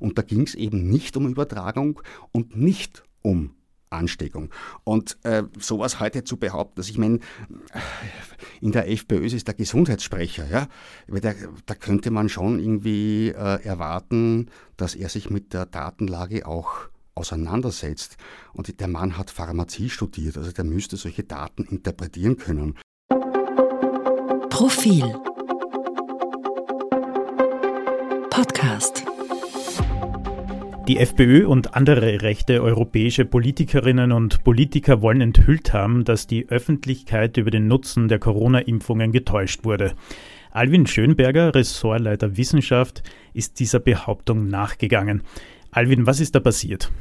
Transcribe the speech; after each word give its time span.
Und 0.00 0.18
da 0.18 0.22
ging 0.22 0.42
es 0.42 0.54
eben 0.54 0.88
nicht 0.88 1.16
um 1.16 1.28
Übertragung 1.28 2.00
und 2.32 2.56
nicht 2.56 3.02
um 3.22 3.54
Ansteckung. 3.90 4.50
Und 4.84 5.16
äh, 5.22 5.44
sowas 5.58 6.00
heute 6.00 6.24
zu 6.24 6.36
behaupten, 6.36 6.76
dass 6.76 6.88
ich 6.88 6.98
meine, 6.98 7.20
in 8.60 8.72
der 8.72 8.90
FPÖ 8.90 9.24
ist 9.24 9.46
der 9.46 9.54
Gesundheitssprecher, 9.54 10.46
ja, 10.48 10.68
da, 11.08 11.32
da 11.66 11.74
könnte 11.74 12.10
man 12.10 12.28
schon 12.28 12.58
irgendwie 12.58 13.28
äh, 13.28 13.62
erwarten, 13.64 14.50
dass 14.76 14.94
er 14.94 15.08
sich 15.08 15.30
mit 15.30 15.52
der 15.52 15.66
Datenlage 15.66 16.46
auch 16.46 16.88
auseinandersetzt. 17.14 18.16
Und 18.52 18.78
der 18.80 18.88
Mann 18.88 19.16
hat 19.16 19.30
Pharmazie 19.30 19.88
studiert, 19.88 20.36
also 20.36 20.52
der 20.52 20.64
müsste 20.64 20.96
solche 20.96 21.24
Daten 21.24 21.64
interpretieren 21.64 22.36
können. 22.36 22.76
Profil 24.50 25.14
Podcast 28.30 29.04
die 30.88 30.98
FPÖ 30.98 31.46
und 31.46 31.74
andere 31.74 32.22
rechte 32.22 32.62
europäische 32.62 33.24
Politikerinnen 33.24 34.12
und 34.12 34.44
Politiker 34.44 35.02
wollen 35.02 35.20
enthüllt 35.20 35.72
haben, 35.72 36.04
dass 36.04 36.28
die 36.28 36.48
Öffentlichkeit 36.48 37.36
über 37.38 37.50
den 37.50 37.66
Nutzen 37.66 38.06
der 38.06 38.20
Corona-Impfungen 38.20 39.10
getäuscht 39.10 39.64
wurde. 39.64 39.94
Alwin 40.52 40.86
Schönberger, 40.86 41.54
Ressortleiter 41.54 42.36
Wissenschaft, 42.36 43.02
ist 43.34 43.58
dieser 43.58 43.80
Behauptung 43.80 44.46
nachgegangen. 44.46 45.22
Alwin, 45.72 46.06
was 46.06 46.20
ist 46.20 46.36
da 46.36 46.40
passiert? 46.40 46.92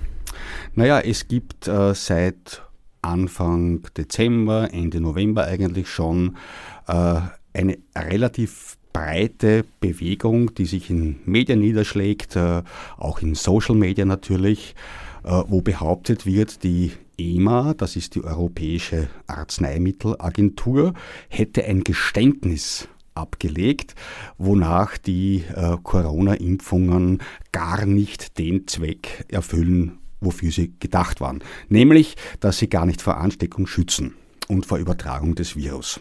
Naja, 0.74 1.00
es 1.00 1.28
gibt 1.28 1.68
äh, 1.68 1.94
seit 1.94 2.64
Anfang 3.04 3.88
Dezember, 3.96 4.70
Ende 4.74 5.00
November 5.00 5.46
eigentlich 5.46 5.90
schon 5.90 6.38
äh, 6.88 7.22
eine 7.54 7.78
relativ 7.96 8.78
breite 8.96 9.66
Bewegung, 9.82 10.56
die 10.56 10.64
sich 10.64 10.90
in 10.90 11.18
Medien 11.26 11.60
niederschlägt, 11.60 12.38
äh, 12.38 12.64
auch 12.96 13.22
in 13.22 13.36
Social 13.36 13.76
Media 13.76 14.06
natürlich, 14.06 14.74
äh, 15.26 15.44
wo 15.48 15.60
behauptet 15.60 16.26
wird, 16.26 16.64
die 16.64 16.94
EMA, 17.18 17.74
das 17.74 17.98
ist 17.98 18.16
die 18.16 18.24
Europäische 18.24 19.10
Arzneimittelagentur, 19.28 20.94
hätte 21.28 21.66
ein 21.66 21.84
Geständnis 21.84 22.88
abgelegt, 23.16 23.96
wonach 24.38 24.98
die 24.98 25.44
äh, 25.54 25.76
Corona-Impfungen 25.84 27.22
gar 27.52 27.86
nicht 27.86 28.38
den 28.40 28.66
Zweck 28.66 29.26
erfüllen, 29.28 29.98
wofür 30.22 30.52
sie 30.52 30.74
gedacht 30.80 31.20
waren, 31.20 31.44
nämlich, 31.68 32.16
dass 32.40 32.60
sie 32.60 32.70
gar 32.70 32.86
nicht 32.86 33.02
vor 33.02 33.18
Ansteckung 33.18 33.68
schützen 33.68 34.14
und 34.48 34.66
vor 34.66 34.78
Übertragung 34.78 35.36
des 35.36 35.58
Virus. 35.58 36.00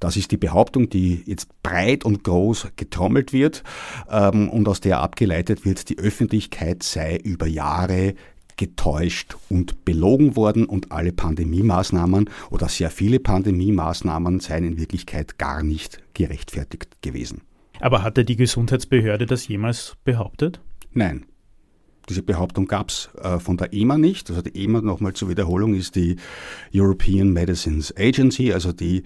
Das 0.00 0.16
ist 0.16 0.30
die 0.30 0.36
Behauptung, 0.36 0.88
die 0.88 1.22
jetzt 1.26 1.48
breit 1.62 2.04
und 2.04 2.24
groß 2.24 2.68
getrommelt 2.76 3.32
wird 3.32 3.62
ähm, 4.10 4.48
und 4.48 4.68
aus 4.68 4.80
der 4.80 5.00
abgeleitet 5.00 5.64
wird, 5.64 5.88
die 5.88 5.98
Öffentlichkeit 5.98 6.82
sei 6.82 7.16
über 7.16 7.46
Jahre 7.46 8.14
getäuscht 8.56 9.36
und 9.48 9.84
belogen 9.84 10.36
worden 10.36 10.64
und 10.64 10.92
alle 10.92 11.12
Pandemiemaßnahmen 11.12 12.30
oder 12.50 12.68
sehr 12.68 12.90
viele 12.90 13.20
Pandemiemaßnahmen 13.20 14.40
seien 14.40 14.64
in 14.64 14.78
Wirklichkeit 14.78 15.38
gar 15.38 15.62
nicht 15.62 16.00
gerechtfertigt 16.14 17.02
gewesen. 17.02 17.42
Aber 17.80 18.02
hatte 18.02 18.24
die 18.24 18.36
Gesundheitsbehörde 18.36 19.26
das 19.26 19.46
jemals 19.48 19.96
behauptet? 20.04 20.60
Nein. 20.92 21.26
Diese 22.08 22.22
Behauptung 22.22 22.66
gab 22.66 22.90
es 22.90 23.10
äh, 23.20 23.40
von 23.40 23.56
der 23.56 23.72
EMA 23.72 23.98
nicht. 23.98 24.30
Also 24.30 24.40
die 24.40 24.64
EMA 24.64 24.80
nochmal 24.80 25.14
zur 25.14 25.28
Wiederholung 25.28 25.74
ist 25.74 25.96
die 25.96 26.16
European 26.72 27.32
Medicines 27.32 27.92
Agency, 27.96 28.52
also 28.52 28.72
die 28.72 29.02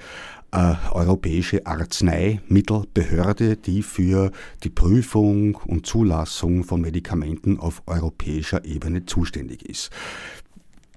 äh, 0.52 0.74
Europäische 0.92 1.66
Arzneimittelbehörde, 1.66 3.56
die 3.56 3.82
für 3.82 4.30
die 4.64 4.70
Prüfung 4.70 5.54
und 5.54 5.86
Zulassung 5.86 6.64
von 6.64 6.80
Medikamenten 6.80 7.58
auf 7.58 7.82
europäischer 7.86 8.64
Ebene 8.64 9.06
zuständig 9.06 9.68
ist. 9.68 9.90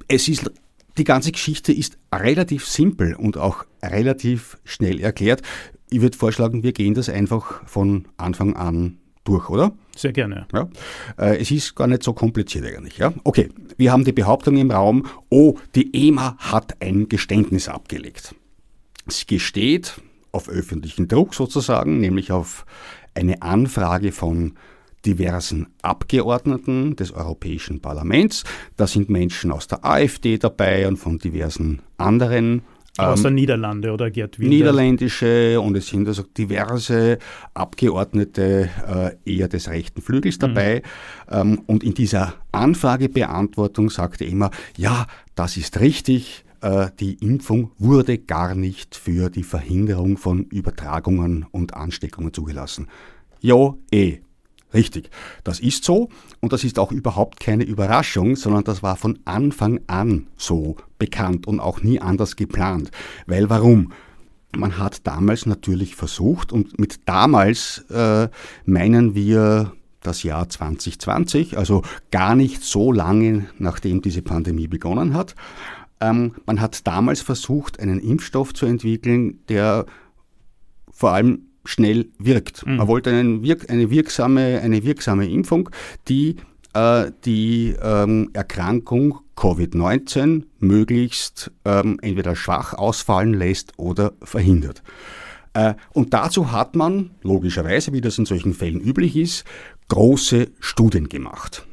Es 0.07 0.27
ist 0.27 0.51
die 0.97 1.03
ganze 1.03 1.31
Geschichte 1.31 1.73
ist 1.73 1.97
relativ 2.13 2.67
simpel 2.67 3.15
und 3.15 3.37
auch 3.37 3.65
relativ 3.81 4.57
schnell 4.63 4.99
erklärt. 4.99 5.41
Ich 5.89 6.01
würde 6.01 6.17
vorschlagen, 6.17 6.63
wir 6.63 6.73
gehen 6.73 6.93
das 6.93 7.09
einfach 7.09 7.67
von 7.67 8.07
Anfang 8.17 8.55
an 8.55 8.97
durch, 9.23 9.49
oder? 9.49 9.73
Sehr 9.95 10.11
gerne. 10.11 10.47
Ja. 10.53 10.69
Äh, 11.17 11.37
es 11.37 11.51
ist 11.51 11.75
gar 11.75 11.87
nicht 11.87 12.03
so 12.03 12.13
kompliziert 12.13 12.65
eigentlich. 12.65 12.97
Ja? 12.97 13.13
Okay, 13.23 13.49
wir 13.77 13.91
haben 13.91 14.03
die 14.03 14.11
Behauptung 14.11 14.57
im 14.57 14.71
Raum, 14.71 15.05
oh, 15.29 15.57
die 15.75 16.07
EMA 16.07 16.37
hat 16.37 16.81
ein 16.81 17.09
Geständnis 17.09 17.67
abgelegt. 17.67 18.35
Sie 19.07 19.25
gesteht 19.25 20.01
auf 20.31 20.49
öffentlichen 20.49 21.07
Druck 21.07 21.35
sozusagen, 21.35 21.99
nämlich 21.99 22.31
auf 22.31 22.65
eine 23.13 23.41
Anfrage 23.41 24.11
von 24.11 24.53
diversen 25.05 25.67
Abgeordneten 25.81 26.95
des 26.95 27.11
Europäischen 27.11 27.81
Parlaments. 27.81 28.43
Da 28.77 28.87
sind 28.87 29.09
Menschen 29.09 29.51
aus 29.51 29.67
der 29.67 29.83
AfD 29.85 30.37
dabei 30.37 30.87
und 30.87 30.97
von 30.97 31.19
diversen 31.19 31.81
anderen. 31.97 32.61
Aus 32.97 33.19
ähm, 33.19 33.23
der 33.23 33.31
Niederlande 33.31 33.91
oder 33.91 34.11
Gerd 34.11 34.39
Wilders? 34.39 34.53
Niederländische 34.55 35.59
und 35.59 35.75
es 35.75 35.87
sind 35.87 36.07
also 36.07 36.23
diverse 36.23 37.17
Abgeordnete 37.53 38.69
äh, 39.25 39.31
eher 39.31 39.47
des 39.47 39.67
rechten 39.67 40.01
Flügels 40.01 40.37
dabei. 40.37 40.83
Mhm. 41.29 41.35
Ähm, 41.35 41.61
und 41.65 41.83
in 41.83 41.95
dieser 41.95 42.35
Anfragebeantwortung 42.51 43.89
sagte 43.89 44.25
immer, 44.25 44.51
ja, 44.77 45.07
das 45.35 45.57
ist 45.57 45.79
richtig, 45.79 46.45
die 46.99 47.15
Impfung 47.15 47.71
wurde 47.77 48.17
gar 48.17 48.55
nicht 48.55 48.95
für 48.95 49.29
die 49.29 49.43
Verhinderung 49.43 50.17
von 50.17 50.45
Übertragungen 50.45 51.45
und 51.51 51.73
Ansteckungen 51.73 52.33
zugelassen. 52.33 52.87
Ja, 53.41 53.75
eh. 53.91 54.19
Richtig, 54.73 55.11
das 55.43 55.59
ist 55.59 55.83
so 55.83 56.09
und 56.39 56.51
das 56.51 56.63
ist 56.63 56.79
auch 56.79 56.91
überhaupt 56.91 57.39
keine 57.39 57.63
Überraschung, 57.63 58.35
sondern 58.35 58.63
das 58.63 58.81
war 58.81 58.95
von 58.95 59.19
Anfang 59.23 59.81
an 59.85 60.27
so 60.35 60.77
bekannt 60.97 61.45
und 61.45 61.59
auch 61.59 61.83
nie 61.83 62.01
anders 62.01 62.35
geplant. 62.35 62.89
Weil 63.27 63.49
warum? 63.49 63.93
Man 64.55 64.77
hat 64.77 65.05
damals 65.05 65.45
natürlich 65.45 65.95
versucht 65.95 66.51
und 66.51 66.79
mit 66.79 67.07
damals 67.07 67.85
äh, 67.89 68.29
meinen 68.65 69.15
wir 69.15 69.73
das 70.01 70.23
Jahr 70.23 70.47
2020, 70.47 71.57
also 71.57 71.81
gar 72.11 72.35
nicht 72.35 72.61
so 72.63 72.91
lange 72.91 73.47
nachdem 73.57 74.01
diese 74.01 74.21
Pandemie 74.21 74.67
begonnen 74.67 75.13
hat. 75.13 75.35
Ähm, 76.03 76.35
man 76.45 76.59
hat 76.59 76.85
damals 76.85 77.21
versucht, 77.21 77.79
einen 77.79 77.99
Impfstoff 77.99 78.53
zu 78.53 78.65
entwickeln, 78.65 79.39
der 79.47 79.85
vor 80.91 81.11
allem 81.11 81.43
schnell 81.63 82.09
wirkt. 82.19 82.65
Mhm. 82.65 82.75
Man 82.77 82.87
wollte 82.87 83.41
wirk 83.43 83.69
eine, 83.69 83.89
wirksame, 83.89 84.59
eine 84.61 84.83
wirksame 84.83 85.29
Impfung, 85.29 85.69
die 86.09 86.35
äh, 86.73 87.11
die 87.23 87.75
ähm, 87.81 88.31
Erkrankung 88.33 89.19
Covid-19 89.37 90.43
möglichst 90.59 91.51
ähm, 91.65 91.99
entweder 92.01 92.35
schwach 92.35 92.73
ausfallen 92.73 93.33
lässt 93.33 93.73
oder 93.77 94.13
verhindert. 94.21 94.83
Äh, 95.53 95.75
und 95.93 96.13
dazu 96.13 96.51
hat 96.51 96.75
man, 96.75 97.11
logischerweise, 97.21 97.93
wie 97.93 98.01
das 98.01 98.17
in 98.17 98.25
solchen 98.25 98.53
Fällen 98.53 98.81
üblich 98.81 99.15
ist, 99.15 99.45
große 99.87 100.49
Studien 100.59 101.09
gemacht. 101.09 101.65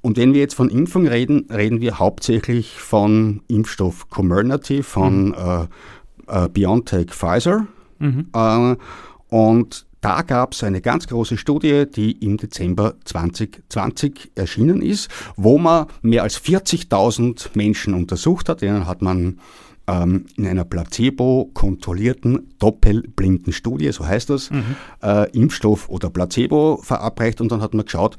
Und 0.00 0.16
wenn 0.16 0.34
wir 0.34 0.40
jetzt 0.40 0.54
von 0.54 0.70
Impfung 0.70 1.06
reden, 1.06 1.46
reden 1.50 1.80
wir 1.80 1.98
hauptsächlich 1.98 2.78
von 2.78 3.42
Impfstoff 3.48 4.08
Comirnaty 4.10 4.82
von 4.82 5.28
mhm. 5.28 5.34
äh, 5.34 6.44
äh, 6.44 6.48
BioNTech 6.48 7.10
Pfizer. 7.10 7.66
Mhm. 7.98 8.26
Äh, 8.34 8.76
und 9.28 9.86
da 10.02 10.22
gab 10.22 10.52
es 10.52 10.64
eine 10.64 10.80
ganz 10.80 11.06
große 11.06 11.36
Studie, 11.36 11.84
die 11.86 12.12
im 12.24 12.36
Dezember 12.36 12.94
2020 13.04 14.32
erschienen 14.34 14.82
ist, 14.82 15.08
wo 15.36 15.58
man 15.58 15.86
mehr 16.02 16.24
als 16.24 16.42
40.000 16.42 17.50
Menschen 17.54 17.94
untersucht 17.94 18.48
hat. 18.48 18.62
Denen 18.62 18.86
hat 18.88 19.00
man 19.00 19.38
ähm, 19.86 20.26
in 20.36 20.46
einer 20.46 20.64
placebo-kontrollierten, 20.64 22.54
doppelblinden 22.58 23.52
Studie, 23.52 23.92
so 23.92 24.04
heißt 24.04 24.30
das, 24.30 24.50
mhm. 24.50 24.76
äh, 25.02 25.30
Impfstoff 25.30 25.88
oder 25.88 26.10
Placebo 26.10 26.78
verabreicht 26.82 27.40
und 27.40 27.52
dann 27.52 27.62
hat 27.62 27.74
man 27.74 27.84
geschaut, 27.84 28.16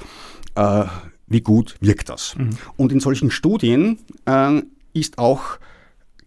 äh, 0.56 0.86
wie 1.34 1.42
gut 1.42 1.76
wirkt 1.82 2.10
das. 2.10 2.36
Mhm. 2.38 2.58
Und 2.78 2.92
in 2.92 3.00
solchen 3.00 3.32
Studien 3.32 4.00
äh, 4.26 4.62
ist 4.94 5.18
auch 5.18 5.60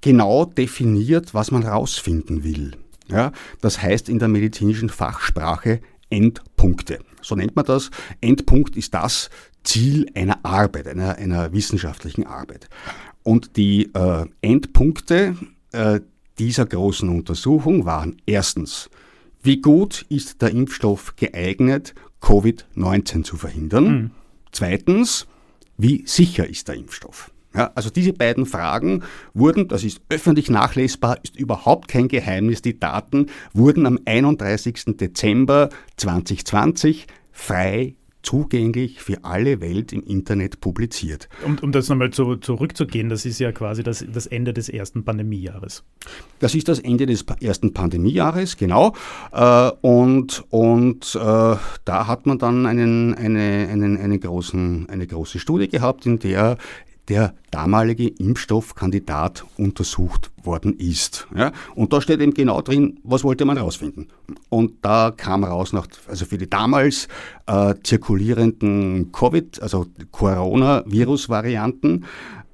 genau 0.01 0.45
definiert, 0.45 1.33
was 1.33 1.51
man 1.51 1.63
herausfinden 1.63 2.45
will. 2.45 2.73
Ja, 3.09 3.33
das 3.61 3.81
heißt 3.81 4.09
in 4.09 4.19
der 4.19 4.29
medizinischen 4.29 4.89
Fachsprache 4.89 5.81
Endpunkte. 6.11 6.99
So 7.23 7.35
nennt 7.35 7.57
man 7.57 7.65
das. 7.65 7.91
Endpunkt 8.21 8.77
ist 8.77 8.95
das 8.95 9.31
Ziel 9.65 10.07
einer 10.15 10.45
Arbeit, 10.45 10.89
einer, 10.89 11.17
einer 11.17 11.53
wissenschaftlichen 11.53 12.27
Arbeit. 12.27 12.69
Und 13.23 13.57
die 13.57 13.91
äh, 13.95 14.27
Endpunkte 14.41 15.37
äh, 15.73 16.01
dieser 16.39 16.67
großen 16.67 17.09
Untersuchung 17.09 17.85
waren 17.85 18.17
erstens, 18.27 18.91
wie 19.43 19.61
gut 19.61 20.07
ist 20.09 20.43
der 20.43 20.51
Impfstoff 20.51 21.17
geeignet, 21.17 21.95
Covid-19 22.21 23.25
zu 23.25 23.37
verhindern? 23.37 23.85
Mhm. 23.85 24.11
Zweitens, 24.57 25.27
wie 25.77 26.05
sicher 26.07 26.49
ist 26.49 26.69
der 26.69 26.77
Impfstoff? 26.77 27.31
Ja, 27.55 27.73
also 27.75 27.91
diese 27.91 28.15
beiden 28.15 28.47
Fragen 28.47 29.03
wurden, 29.35 29.69
das 29.69 29.85
ist 29.85 30.01
öffentlich 30.09 30.49
nachlesbar, 30.49 31.19
ist 31.23 31.37
überhaupt 31.37 31.89
kein 31.89 32.09
Geheimnis, 32.09 32.63
die 32.63 32.81
Daten 32.81 33.27
wurden 33.53 33.85
am 33.85 33.99
31. 34.07 34.97
Dezember 34.97 35.69
2020 35.99 37.07
frei 37.33 37.97
zugänglich 38.27 39.01
für 39.01 39.25
alle 39.25 39.61
Welt 39.61 39.93
im 39.93 40.03
Internet 40.03 40.61
publiziert. 40.61 41.29
Um, 41.45 41.59
um 41.63 41.71
das 41.71 41.89
nochmal 41.89 42.11
zu, 42.11 42.37
zurückzugehen, 42.37 43.09
das 43.09 43.25
ist 43.25 43.39
ja 43.39 43.53
quasi 43.53 43.85
das, 43.85 44.05
das 44.13 44.27
Ende 44.27 44.53
des 44.53 44.69
ersten 44.69 45.05
Pandemiejahres. 45.05 45.85
Das 46.41 46.55
ist 46.57 46.67
das 46.67 46.81
Ende 46.81 47.07
des 47.07 47.25
ersten 47.41 47.73
Pandemiejahres, 47.73 48.57
genau. 48.57 48.95
Äh, 49.33 49.71
und 49.81 50.45
und 50.51 51.15
äh, 51.15 51.19
da 51.19 52.07
hat 52.07 52.27
man 52.27 52.39
dann 52.39 52.67
einen, 52.67 53.15
eine, 53.15 53.69
einen, 53.71 53.97
einen 53.97 54.19
großen, 54.19 54.89
eine 54.89 55.07
große 55.07 55.39
Studie 55.39 55.69
gehabt, 55.69 56.05
in 56.05 56.19
der 56.19 56.59
der 57.09 57.35
damalige 57.51 58.09
Impfstoffkandidat 58.09 59.45
untersucht 59.57 60.31
worden 60.43 60.75
ist. 60.79 61.27
Ja? 61.35 61.53
Und 61.75 61.93
da 61.93 62.01
steht 62.01 62.21
eben 62.21 62.35
genau 62.35 62.61
drin, 62.61 63.01
was 63.03 63.25
wollte 63.25 63.45
man 63.45 63.57
herausfinden. 63.57 64.09
Und 64.49 64.85
da 64.85 65.13
kam 65.17 65.45
raus, 65.45 65.73
nach, 65.73 65.87
also 66.09 66.25
für 66.25 66.39
die 66.39 66.51
damals 66.51 67.09
äh, 67.47 67.75
zirkulierenden 67.83 69.13
Covid, 69.13 69.63
also 69.63 69.87
Coronavirus-Varianten, 70.11 72.05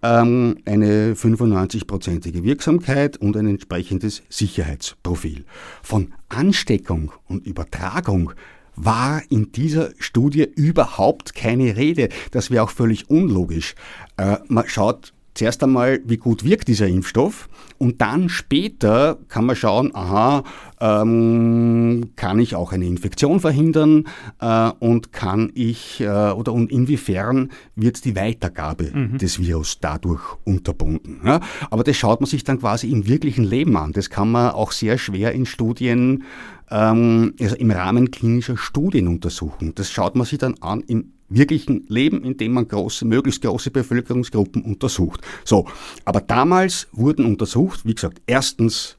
ähm, 0.02 0.58
eine 0.66 1.14
95-prozentige 1.14 2.42
Wirksamkeit 2.42 3.16
und 3.16 3.36
ein 3.36 3.46
entsprechendes 3.46 4.22
Sicherheitsprofil. 4.28 5.44
Von 5.82 6.12
Ansteckung 6.28 7.12
und 7.28 7.46
Übertragung 7.46 8.32
war 8.76 9.22
in 9.28 9.52
dieser 9.52 9.90
Studie 9.98 10.48
überhaupt 10.54 11.34
keine 11.34 11.76
Rede. 11.76 12.08
Das 12.30 12.50
wäre 12.50 12.64
auch 12.64 12.70
völlig 12.70 13.10
unlogisch. 13.10 13.74
Äh, 14.16 14.38
man 14.48 14.66
schaut 14.66 15.12
zuerst 15.34 15.62
einmal, 15.62 16.00
wie 16.04 16.18
gut 16.18 16.44
wirkt 16.44 16.68
dieser 16.68 16.86
Impfstoff 16.86 17.48
und 17.78 18.00
dann 18.00 18.28
später 18.28 19.18
kann 19.28 19.46
man 19.46 19.56
schauen, 19.56 19.94
aha, 19.94 20.44
ähm, 20.80 22.10
kann 22.16 22.38
ich 22.38 22.54
auch 22.54 22.72
eine 22.72 22.86
Infektion 22.86 23.40
verhindern 23.40 24.04
äh, 24.40 24.70
und 24.78 25.12
kann 25.12 25.50
ich 25.54 26.00
äh, 26.00 26.06
oder 26.06 26.52
und 26.52 26.70
inwiefern 26.70 27.50
wird 27.74 28.04
die 28.04 28.14
Weitergabe 28.14 28.90
mhm. 28.92 29.18
des 29.18 29.40
Virus 29.40 29.78
dadurch 29.80 30.22
unterbunden. 30.44 31.20
Ja? 31.24 31.40
Aber 31.70 31.82
das 31.82 31.96
schaut 31.96 32.20
man 32.20 32.28
sich 32.28 32.44
dann 32.44 32.60
quasi 32.60 32.90
im 32.90 33.06
wirklichen 33.06 33.44
Leben 33.44 33.76
an. 33.76 33.92
Das 33.92 34.10
kann 34.10 34.30
man 34.30 34.50
auch 34.50 34.72
sehr 34.72 34.98
schwer 34.98 35.32
in 35.32 35.46
Studien, 35.46 36.24
ähm, 36.72 37.34
also 37.38 37.54
im 37.56 37.70
Rahmen 37.70 38.10
klinischer 38.10 38.56
Studien 38.56 39.06
untersuchen. 39.06 39.74
Das 39.74 39.90
schaut 39.90 40.16
man 40.16 40.26
sich 40.26 40.38
dann 40.38 40.54
an 40.60 40.80
im 40.80 41.12
wirklichen 41.28 41.84
Leben, 41.88 42.24
in 42.24 42.36
dem 42.36 42.52
man 42.52 42.66
große, 42.66 43.04
möglichst 43.04 43.42
große 43.42 43.70
Bevölkerungsgruppen 43.70 44.62
untersucht. 44.62 45.20
So, 45.44 45.66
aber 46.04 46.20
damals 46.20 46.88
wurden 46.92 47.24
untersucht, 47.24 47.84
wie 47.84 47.94
gesagt, 47.94 48.20
erstens, 48.26 48.96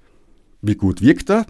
wie 0.61 0.75
gut 0.75 1.01
wirkt 1.01 1.29
er, 1.29 1.45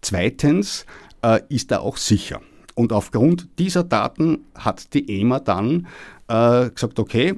zweitens, 0.00 0.86
äh, 1.22 1.40
ist 1.48 1.70
er 1.70 1.82
auch 1.82 1.96
sicher. 1.96 2.40
Und 2.74 2.92
aufgrund 2.92 3.48
dieser 3.58 3.84
Daten 3.84 4.44
hat 4.54 4.94
die 4.94 5.20
EMA 5.20 5.40
dann 5.40 5.86
äh, 6.28 6.70
gesagt, 6.70 6.98
okay, 6.98 7.34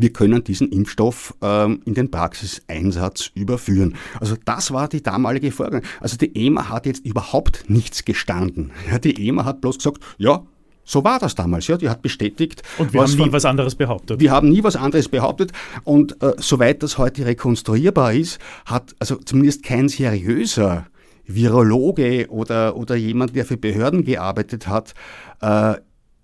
wir 0.00 0.12
können 0.12 0.44
diesen 0.44 0.68
Impfstoff 0.70 1.34
ähm, 1.42 1.80
in 1.84 1.94
den 1.94 2.10
Praxiseinsatz 2.10 3.30
überführen. 3.34 3.96
Also 4.20 4.36
das 4.44 4.72
war 4.72 4.88
die 4.88 5.02
damalige 5.02 5.50
Vorgang. 5.52 5.82
Also 6.00 6.16
die 6.16 6.46
EMA 6.46 6.68
hat 6.68 6.86
jetzt 6.86 7.04
überhaupt 7.04 7.64
nichts 7.68 8.04
gestanden. 8.04 8.72
Ja, 8.90 8.98
die 8.98 9.28
EMA 9.28 9.44
hat 9.44 9.60
bloß 9.60 9.78
gesagt, 9.78 10.02
ja, 10.18 10.42
so 10.84 11.04
war 11.04 11.18
das 11.18 11.34
damals, 11.34 11.66
ja. 11.66 11.76
Die 11.76 11.90
hat 11.90 12.00
bestätigt. 12.00 12.62
Und 12.78 12.94
wir 12.94 13.02
haben 13.02 13.10
nie 13.10 13.18
von, 13.18 13.32
was 13.32 13.44
anderes 13.44 13.74
behauptet. 13.74 14.20
Wir 14.20 14.30
haben 14.30 14.48
nie 14.48 14.64
was 14.64 14.74
anderes 14.74 15.08
behauptet. 15.08 15.52
Und 15.84 16.22
äh, 16.22 16.32
soweit 16.38 16.82
das 16.82 16.96
heute 16.96 17.26
rekonstruierbar 17.26 18.14
ist, 18.14 18.38
hat 18.64 18.94
also 18.98 19.16
zumindest 19.16 19.62
kein 19.62 19.90
seriöser 19.90 20.86
Virologe 21.26 22.28
oder, 22.30 22.74
oder 22.74 22.96
jemand, 22.96 23.36
der 23.36 23.44
für 23.44 23.58
Behörden 23.58 24.02
gearbeitet 24.02 24.66
hat, 24.66 24.94
äh, 25.42 25.74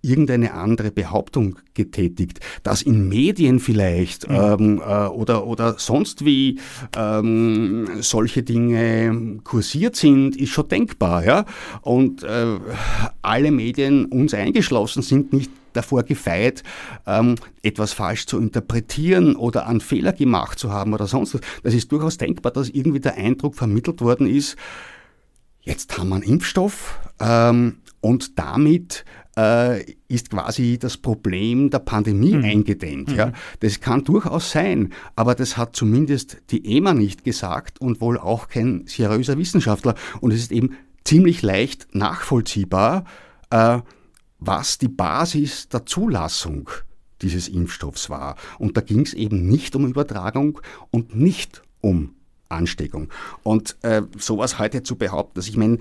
irgendeine 0.04 0.54
andere 0.54 0.90
Behauptung 0.90 1.56
getätigt, 1.72 2.40
dass 2.62 2.82
in 2.82 3.08
Medien 3.08 3.58
vielleicht 3.58 4.28
mhm. 4.28 4.36
ähm, 4.36 4.82
äh, 4.86 5.06
oder, 5.06 5.46
oder 5.46 5.78
sonst 5.78 6.24
wie 6.24 6.60
ähm, 6.96 7.88
solche 8.00 8.42
Dinge 8.42 9.40
kursiert 9.44 9.96
sind, 9.96 10.36
ist 10.36 10.50
schon 10.50 10.68
denkbar. 10.68 11.24
Ja? 11.24 11.44
Und 11.80 12.22
äh, 12.22 12.58
alle 13.22 13.50
Medien, 13.50 14.06
uns 14.06 14.34
eingeschlossen, 14.34 15.02
sind 15.02 15.32
nicht 15.32 15.50
davor 15.72 16.04
gefeit, 16.04 16.62
ähm, 17.06 17.34
etwas 17.62 17.92
falsch 17.92 18.26
zu 18.26 18.38
interpretieren 18.38 19.36
oder 19.36 19.66
einen 19.66 19.80
Fehler 19.80 20.12
gemacht 20.12 20.58
zu 20.58 20.72
haben 20.72 20.94
oder 20.94 21.06
sonst 21.06 21.34
was. 21.34 21.40
Das 21.62 21.74
ist 21.74 21.90
durchaus 21.92 22.16
denkbar, 22.16 22.52
dass 22.52 22.68
irgendwie 22.68 23.00
der 23.00 23.16
Eindruck 23.16 23.54
vermittelt 23.54 24.00
worden 24.00 24.26
ist, 24.26 24.56
jetzt 25.62 25.96
haben 25.98 26.10
wir 26.10 26.16
einen 26.16 26.24
Impfstoff 26.24 26.98
ähm, 27.20 27.78
und 28.04 28.38
damit 28.38 29.06
äh, 29.34 29.82
ist 30.08 30.28
quasi 30.28 30.76
das 30.78 30.98
Problem 30.98 31.70
der 31.70 31.78
Pandemie 31.78 32.34
mhm. 32.34 32.44
eingedämmt. 32.44 33.12
Ja. 33.12 33.28
Mhm. 33.28 33.32
Das 33.60 33.80
kann 33.80 34.04
durchaus 34.04 34.50
sein, 34.50 34.92
aber 35.16 35.34
das 35.34 35.56
hat 35.56 35.74
zumindest 35.74 36.42
die 36.50 36.76
EMA 36.76 36.92
nicht 36.92 37.24
gesagt 37.24 37.80
und 37.80 38.02
wohl 38.02 38.18
auch 38.18 38.48
kein 38.48 38.86
seriöser 38.86 39.38
Wissenschaftler. 39.38 39.94
Und 40.20 40.32
es 40.32 40.40
ist 40.40 40.52
eben 40.52 40.76
ziemlich 41.04 41.40
leicht 41.40 41.94
nachvollziehbar, 41.94 43.04
äh, 43.48 43.78
was 44.38 44.76
die 44.76 44.88
Basis 44.88 45.70
der 45.70 45.86
Zulassung 45.86 46.68
dieses 47.22 47.48
Impfstoffs 47.48 48.10
war. 48.10 48.36
Und 48.58 48.76
da 48.76 48.82
ging 48.82 49.00
es 49.00 49.14
eben 49.14 49.48
nicht 49.48 49.74
um 49.76 49.86
Übertragung 49.86 50.60
und 50.90 51.16
nicht 51.16 51.62
um 51.80 52.10
Ansteckung. 52.54 53.08
Und 53.42 53.76
äh, 53.82 54.02
sowas 54.18 54.58
heute 54.58 54.82
zu 54.82 54.96
behaupten, 54.96 55.34
dass 55.34 55.48
ich 55.48 55.56
meine, 55.56 55.78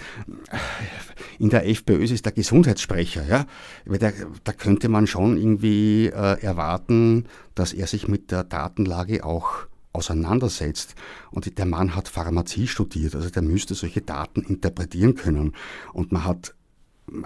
in 1.40 1.50
der 1.50 1.68
FPÖ 1.68 2.04
ist 2.04 2.26
der 2.26 2.32
Gesundheitssprecher, 2.32 3.26
ja, 3.28 3.46
da, 3.86 4.12
da 4.44 4.54
könnte 4.54 4.90
man 4.90 5.08
schon 5.08 5.38
irgendwie 5.38 6.08
äh, 6.08 6.42
erwarten, 6.42 7.26
dass 7.56 7.74
er 7.74 7.88
sich 7.88 8.08
mit 8.08 8.32
der 8.32 8.44
Datenlage 8.44 9.24
auch 9.24 9.68
auseinandersetzt. 9.94 10.96
Und 11.32 11.58
der 11.58 11.66
Mann 11.66 11.96
hat 11.96 12.10
Pharmazie 12.10 12.68
studiert, 12.68 13.16
also 13.16 13.30
der 13.30 13.44
müsste 13.44 13.76
solche 13.76 14.02
Daten 14.02 14.42
interpretieren 14.42 15.16
können. 15.16 15.54
Und 15.94 16.12
man 16.12 16.26
hat 16.26 16.56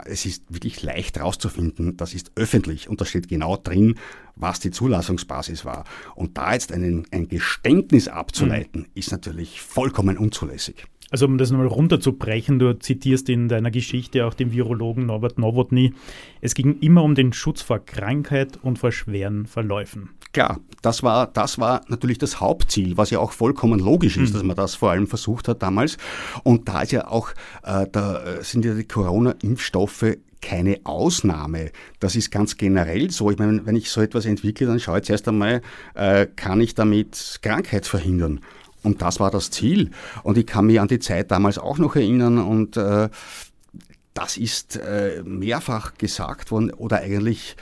es 0.05 0.25
ist 0.25 0.43
wirklich 0.49 0.81
leicht 0.81 1.17
herauszufinden, 1.17 1.97
das 1.97 2.13
ist 2.13 2.31
öffentlich 2.35 2.89
und 2.89 2.99
da 2.99 3.05
steht 3.05 3.27
genau 3.27 3.57
drin, 3.57 3.95
was 4.35 4.59
die 4.59 4.71
Zulassungsbasis 4.71 5.65
war. 5.65 5.85
Und 6.15 6.37
da 6.37 6.53
jetzt 6.53 6.71
einen, 6.71 7.05
ein 7.11 7.27
Geständnis 7.27 8.07
abzuleiten, 8.07 8.81
mhm. 8.81 8.87
ist 8.95 9.11
natürlich 9.11 9.61
vollkommen 9.61 10.17
unzulässig. 10.17 10.85
Also 11.09 11.25
um 11.25 11.37
das 11.37 11.51
nochmal 11.51 11.67
runterzubrechen, 11.67 12.59
du 12.59 12.77
zitierst 12.77 13.29
in 13.29 13.47
deiner 13.47 13.71
Geschichte 13.71 14.25
auch 14.25 14.33
den 14.33 14.51
Virologen 14.51 15.05
Norbert 15.05 15.37
Nowotny, 15.37 15.93
es 16.41 16.53
ging 16.53 16.79
immer 16.79 17.03
um 17.03 17.15
den 17.15 17.33
Schutz 17.33 17.61
vor 17.61 17.79
Krankheit 17.79 18.57
und 18.61 18.77
vor 18.79 18.91
schweren 18.91 19.45
Verläufen. 19.45 20.09
Klar, 20.33 20.59
das 20.81 21.03
war, 21.03 21.27
das 21.27 21.57
war 21.59 21.81
natürlich 21.87 22.17
das 22.17 22.41
Hauptziel, 22.41 22.97
was 22.97 23.09
ja 23.09 23.19
auch 23.19 23.31
vollkommen 23.31 23.79
logisch 23.79 24.17
ist, 24.17 24.31
mhm. 24.31 24.33
dass 24.33 24.43
man 24.43 24.55
das 24.55 24.75
vor 24.75 24.91
allem 24.91 25.07
versucht 25.07 25.47
hat 25.47 25.63
damals. 25.63 25.97
Und 26.43 26.67
da 26.67 26.81
ist 26.81 26.91
ja 26.91 27.07
auch, 27.07 27.31
äh, 27.63 27.87
da 27.91 28.41
sind 28.41 28.65
ja 28.65 28.73
die 28.73 28.83
Corona-Impfstoffe 28.83 30.17
keine 30.41 30.79
Ausnahme. 30.83 31.71
Das 31.99 32.15
ist 32.15 32.31
ganz 32.31 32.57
generell 32.57 33.09
so. 33.09 33.31
Ich 33.31 33.37
meine, 33.37 33.65
wenn 33.65 33.75
ich 33.75 33.89
so 33.89 34.01
etwas 34.01 34.25
entwickle, 34.25 34.67
dann 34.67 34.79
schaue 34.79 34.99
ich 34.99 35.05
zuerst 35.05 35.27
einmal, 35.27 35.61
äh, 35.95 36.27
kann 36.35 36.61
ich 36.61 36.75
damit 36.75 37.39
Krankheit 37.41 37.85
verhindern? 37.85 38.41
Und 38.87 39.01
das 39.01 39.19
war 39.19 39.29
das 39.29 39.51
Ziel. 39.51 39.91
Und 40.23 40.37
ich 40.37 40.47
kann 40.47 40.65
mich 40.65 40.79
an 40.79 40.87
die 40.87 40.99
Zeit 40.99 41.29
damals 41.29 41.57
auch 41.57 41.77
noch 41.77 41.95
erinnern 41.95 42.37
und 42.39 42.77
äh, 42.77 43.09
das 44.13 44.37
ist 44.37 44.77
äh, 44.77 45.21
mehrfach 45.23 45.95
gesagt 45.95 46.49
worden 46.51 46.73
oder 46.73 47.01
eigentlich 47.01 47.57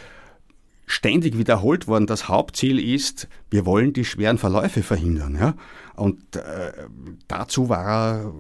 ständig 0.86 1.38
wiederholt 1.38 1.88
worden. 1.88 2.05
Das 2.05 2.29
Hauptziel 2.29 2.79
ist, 2.79 3.27
wir 3.50 3.65
wollen 3.65 3.91
die 3.91 4.05
schweren 4.05 4.38
Verläufe 4.38 4.84
verhindern. 4.84 5.36
Ja? 5.36 5.55
Und 5.96 6.36
äh, 6.36 6.72
dazu 7.27 7.70
war 7.70 7.88
er 7.88 8.34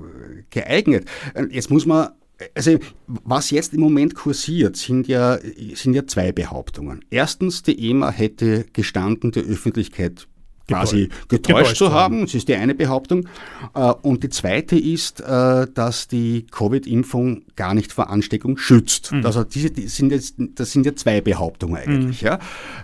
geeignet. 0.51 1.09
Jetzt 1.49 1.71
muss 1.71 1.85
man 1.85 2.09
also 2.53 2.77
was 3.07 3.49
jetzt 3.49 3.73
im 3.73 3.79
Moment 3.79 4.13
kursiert, 4.13 4.75
sind 4.75 5.07
ja, 5.07 5.39
sind 5.73 5.93
ja 5.93 6.05
zwei 6.05 6.33
Behauptungen. 6.33 7.03
Erstens, 7.09 7.63
die 7.63 7.89
EMA 7.89 8.11
hätte 8.11 8.65
gestanden, 8.73 9.31
die 9.31 9.39
Öffentlichkeit 9.39 10.27
quasi 10.67 11.09
getäuscht, 11.27 11.29
getäuscht 11.29 11.77
zu 11.77 11.91
haben. 11.91 12.21
Das 12.21 12.33
ist 12.33 12.47
die 12.47 12.55
eine 12.55 12.75
Behauptung. 12.75 13.27
Äh, 13.73 13.93
und 14.01 14.23
die 14.23 14.29
zweite 14.29 14.77
ist, 14.77 15.21
äh, 15.21 15.67
dass 15.73 16.07
die 16.07 16.45
Covid-Impfung 16.51 17.43
gar 17.55 17.73
nicht 17.73 17.91
vor 17.91 18.09
Ansteckung 18.09 18.57
schützt. 18.57 19.11
Mhm. 19.11 19.25
Also 19.25 19.43
diese 19.43 19.71
die 19.71 19.87
sind 19.87 20.11
jetzt, 20.11 20.35
das 20.37 20.71
sind 20.71 20.85
ja 20.85 20.95
zwei 20.95 21.21
Behauptungen 21.21 21.77
eigentlich. 21.77 22.21
Mhm. 22.21 22.27
Ja. 22.27 22.39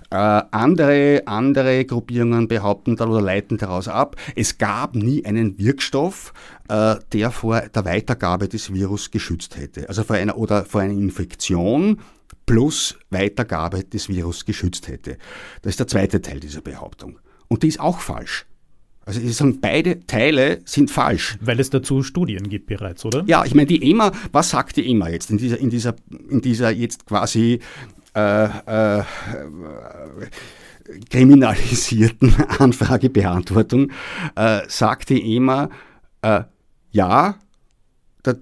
Äh, 0.09 0.43
andere, 0.51 1.23
andere 1.25 1.85
Gruppierungen 1.85 2.47
behaupten 2.47 2.95
dann 2.95 3.09
oder 3.09 3.21
leiten 3.21 3.57
daraus 3.57 3.87
ab, 3.87 4.15
es 4.35 4.57
gab 4.57 4.95
nie 4.95 5.25
einen 5.25 5.57
Wirkstoff, 5.57 6.33
der 7.11 7.31
vor 7.31 7.59
der 7.59 7.83
Weitergabe 7.83 8.47
des 8.47 8.73
Virus 8.73 9.11
geschützt 9.11 9.57
hätte. 9.57 9.89
Also 9.89 10.05
vor 10.05 10.15
einer 10.15 10.37
oder 10.37 10.63
vor 10.63 10.79
einer 10.79 10.93
Infektion 10.93 11.97
plus 12.45 12.97
Weitergabe 13.09 13.83
des 13.83 14.07
Virus 14.07 14.45
geschützt 14.45 14.87
hätte. 14.87 15.17
Das 15.61 15.71
ist 15.71 15.79
der 15.79 15.87
zweite 15.87 16.21
Teil 16.21 16.39
dieser 16.39 16.61
Behauptung. 16.61 17.19
Und 17.51 17.63
die 17.63 17.67
ist 17.67 17.81
auch 17.81 17.99
falsch. 17.99 18.45
Also 19.03 19.19
ich 19.19 19.35
sagen, 19.35 19.59
beide 19.59 20.05
Teile 20.07 20.61
sind 20.63 20.89
falsch. 20.89 21.37
Weil 21.41 21.59
es 21.59 21.69
dazu 21.69 22.01
Studien 22.01 22.47
gibt 22.47 22.67
bereits, 22.67 23.03
oder? 23.03 23.25
Ja, 23.27 23.43
ich 23.43 23.53
meine, 23.53 23.67
die 23.67 23.91
EMA, 23.91 24.13
was 24.31 24.51
sagt 24.51 24.77
die 24.77 24.89
EMA 24.89 25.09
jetzt 25.09 25.29
in 25.31 25.37
dieser, 25.37 25.59
in 25.59 25.69
dieser, 25.69 25.95
in 26.29 26.39
dieser 26.39 26.71
jetzt 26.71 27.05
quasi 27.05 27.59
äh, 28.15 28.45
äh, 28.45 29.03
kriminalisierten 31.09 32.33
Anfragebeantwortung 32.59 33.91
äh, 34.35 34.61
sagte 34.69 35.15
EMA, 35.15 35.69
äh, 36.21 36.43
ja, 36.91 37.35
der, 38.23 38.37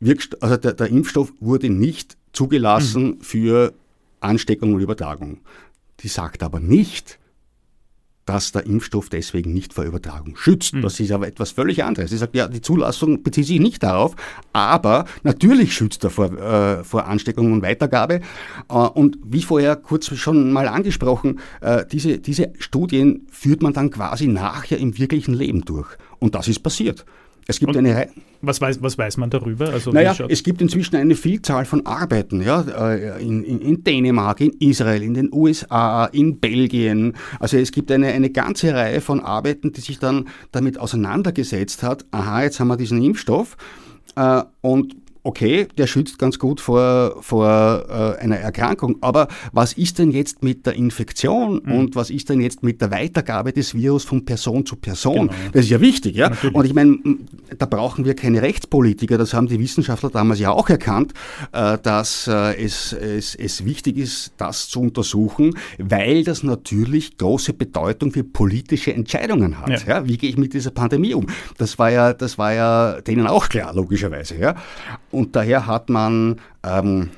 Wirkst 0.00 0.42
also 0.42 0.56
der, 0.56 0.72
der, 0.72 0.86
Impfstoff 0.86 1.34
wurde 1.38 1.68
nicht 1.68 2.16
zugelassen 2.32 3.08
mhm. 3.08 3.20
für 3.20 3.74
Ansteckung 4.20 4.72
und 4.72 4.80
Übertragung. 4.80 5.42
Die 6.00 6.08
sagt 6.08 6.42
aber 6.42 6.60
nicht, 6.60 7.18
dass 8.24 8.52
der 8.52 8.66
Impfstoff 8.66 9.08
deswegen 9.08 9.52
nicht 9.52 9.74
vor 9.74 9.84
Übertragung 9.84 10.36
schützt. 10.36 10.74
Mhm. 10.74 10.82
Das 10.82 11.00
ist 11.00 11.10
aber 11.10 11.26
etwas 11.26 11.50
völlig 11.50 11.82
anderes. 11.84 12.10
Sie 12.10 12.18
sagt, 12.18 12.34
ja, 12.34 12.48
die 12.48 12.60
Zulassung 12.60 13.22
bezieht 13.22 13.46
sich 13.46 13.60
nicht 13.60 13.82
darauf, 13.82 14.14
aber 14.52 15.06
natürlich 15.22 15.74
schützt 15.74 16.04
er 16.04 16.10
vor, 16.10 16.32
äh, 16.32 16.84
vor 16.84 17.06
Ansteckung 17.06 17.52
und 17.52 17.62
Weitergabe. 17.62 18.20
Äh, 18.68 18.74
und 18.74 19.18
wie 19.24 19.42
vorher 19.42 19.76
kurz 19.76 20.14
schon 20.16 20.52
mal 20.52 20.68
angesprochen, 20.68 21.40
äh, 21.60 21.84
diese, 21.90 22.18
diese 22.18 22.52
Studien 22.58 23.26
führt 23.30 23.62
man 23.62 23.72
dann 23.72 23.90
quasi 23.90 24.28
nachher 24.28 24.78
im 24.78 24.98
wirklichen 24.98 25.34
Leben 25.34 25.64
durch. 25.64 25.88
Und 26.18 26.34
das 26.34 26.46
ist 26.48 26.60
passiert. 26.60 27.04
Es 27.46 27.58
gibt 27.58 27.76
eine 27.76 27.94
Reihe. 27.94 28.08
Was 28.40 28.60
weiß, 28.60 28.82
was 28.82 28.98
weiß 28.98 29.16
man 29.16 29.30
darüber? 29.30 29.70
Also 29.70 29.92
naja, 29.92 30.14
es 30.28 30.42
gibt 30.42 30.60
inzwischen 30.62 30.96
eine 30.96 31.14
Vielzahl 31.14 31.64
von 31.64 31.86
Arbeiten 31.86 32.40
ja, 32.42 32.60
äh, 32.62 33.22
in, 33.22 33.44
in, 33.44 33.60
in, 33.60 33.84
Dänemark, 33.84 34.40
in 34.40 34.52
Israel, 34.60 35.02
in 35.02 35.14
den 35.14 35.32
USA, 35.32 36.06
in 36.06 36.38
Belgien. 36.38 37.14
Also 37.40 37.56
es 37.56 37.72
gibt 37.72 37.90
eine, 37.90 38.08
eine 38.08 38.30
ganze 38.30 38.74
Reihe 38.74 39.00
von 39.00 39.20
Arbeiten, 39.20 39.72
die 39.72 39.80
sich 39.80 39.98
dann 39.98 40.28
damit 40.52 40.78
auseinandergesetzt 40.78 41.82
hat. 41.82 42.04
Aha, 42.10 42.42
jetzt 42.42 42.60
haben 42.60 42.68
wir 42.68 42.76
diesen 42.76 43.02
Impfstoff. 43.02 43.56
Äh, 44.16 44.42
und 44.60 44.96
okay, 45.24 45.68
der 45.78 45.86
schützt 45.86 46.18
ganz 46.18 46.38
gut 46.38 46.60
vor, 46.60 47.16
vor 47.20 47.84
äh, 47.88 48.20
einer 48.20 48.36
Erkrankung, 48.36 48.96
aber 49.00 49.28
was 49.52 49.72
ist 49.72 49.98
denn 49.98 50.10
jetzt 50.10 50.42
mit 50.42 50.66
der 50.66 50.74
Infektion 50.74 51.62
mhm. 51.64 51.72
und 51.72 51.96
was 51.96 52.10
ist 52.10 52.28
denn 52.28 52.40
jetzt 52.40 52.62
mit 52.62 52.80
der 52.80 52.90
Weitergabe 52.90 53.52
des 53.52 53.74
Virus 53.74 54.04
von 54.04 54.24
Person 54.24 54.66
zu 54.66 54.76
Person? 54.76 55.28
Genau. 55.28 55.32
Das 55.52 55.64
ist 55.64 55.70
ja 55.70 55.80
wichtig, 55.80 56.16
ja. 56.16 56.30
Natürlich. 56.30 56.56
Und 56.56 56.64
ich 56.64 56.74
meine, 56.74 56.98
da 57.56 57.66
brauchen 57.66 58.04
wir 58.04 58.14
keine 58.14 58.42
Rechtspolitiker, 58.42 59.16
das 59.16 59.32
haben 59.32 59.46
die 59.46 59.60
Wissenschaftler 59.60 60.10
damals 60.10 60.40
ja 60.40 60.50
auch 60.50 60.68
erkannt, 60.68 61.12
äh, 61.52 61.78
dass 61.82 62.26
äh, 62.26 62.62
es, 62.62 62.92
es, 62.92 63.34
es 63.36 63.64
wichtig 63.64 63.98
ist, 63.98 64.32
das 64.38 64.68
zu 64.68 64.80
untersuchen, 64.80 65.54
weil 65.78 66.24
das 66.24 66.42
natürlich 66.42 67.16
große 67.16 67.52
Bedeutung 67.52 68.10
für 68.10 68.24
politische 68.24 68.92
Entscheidungen 68.92 69.60
hat. 69.60 69.86
Ja. 69.86 69.98
ja. 69.98 70.08
Wie 70.08 70.16
gehe 70.16 70.30
ich 70.30 70.36
mit 70.36 70.52
dieser 70.52 70.72
Pandemie 70.72 71.14
um? 71.14 71.26
Das 71.58 71.78
war 71.78 71.90
ja, 71.90 72.12
das 72.12 72.38
war 72.38 72.52
ja 72.52 73.00
denen 73.02 73.28
auch 73.28 73.48
klar, 73.48 73.72
logischerweise. 73.72 74.36
Ja. 74.36 74.56
Und 75.12 75.36
daher 75.36 75.66
hat 75.66 75.88
man 75.88 76.40
ähm, 76.64 77.10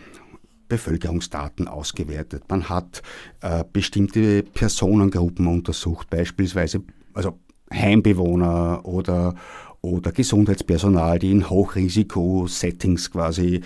Bevölkerungsdaten 0.68 1.68
ausgewertet. 1.68 2.44
Man 2.48 2.68
hat 2.68 3.02
äh, 3.40 3.64
bestimmte 3.72 4.42
Personengruppen 4.42 5.46
untersucht, 5.46 6.10
beispielsweise 6.10 6.82
also 7.12 7.38
Heimbewohner 7.72 8.84
oder, 8.84 9.34
oder 9.80 10.12
Gesundheitspersonal, 10.12 11.18
die 11.18 11.30
in 11.30 11.48
Hochrisiko-Settings 11.48 13.10
quasi 13.10 13.60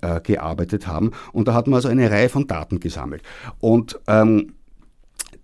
äh, 0.00 0.20
gearbeitet 0.20 0.86
haben. 0.86 1.10
Und 1.32 1.48
da 1.48 1.54
hat 1.54 1.66
man 1.66 1.74
also 1.74 1.88
eine 1.88 2.10
Reihe 2.10 2.28
von 2.28 2.46
Daten 2.46 2.80
gesammelt. 2.80 3.22
Und 3.58 3.98
ähm, 4.06 4.54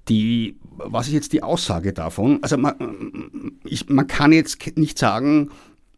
die, 0.09 0.57
was 0.77 1.09
ist 1.09 1.15
jetzt 1.15 1.33
die 1.33 1.43
Aussage 1.43 1.93
davon? 1.93 2.39
Also 2.43 2.57
man, 2.57 3.59
ich, 3.65 3.89
man 3.89 4.07
kann 4.07 4.33
jetzt 4.33 4.77
nicht 4.77 4.99
sagen, 4.99 5.51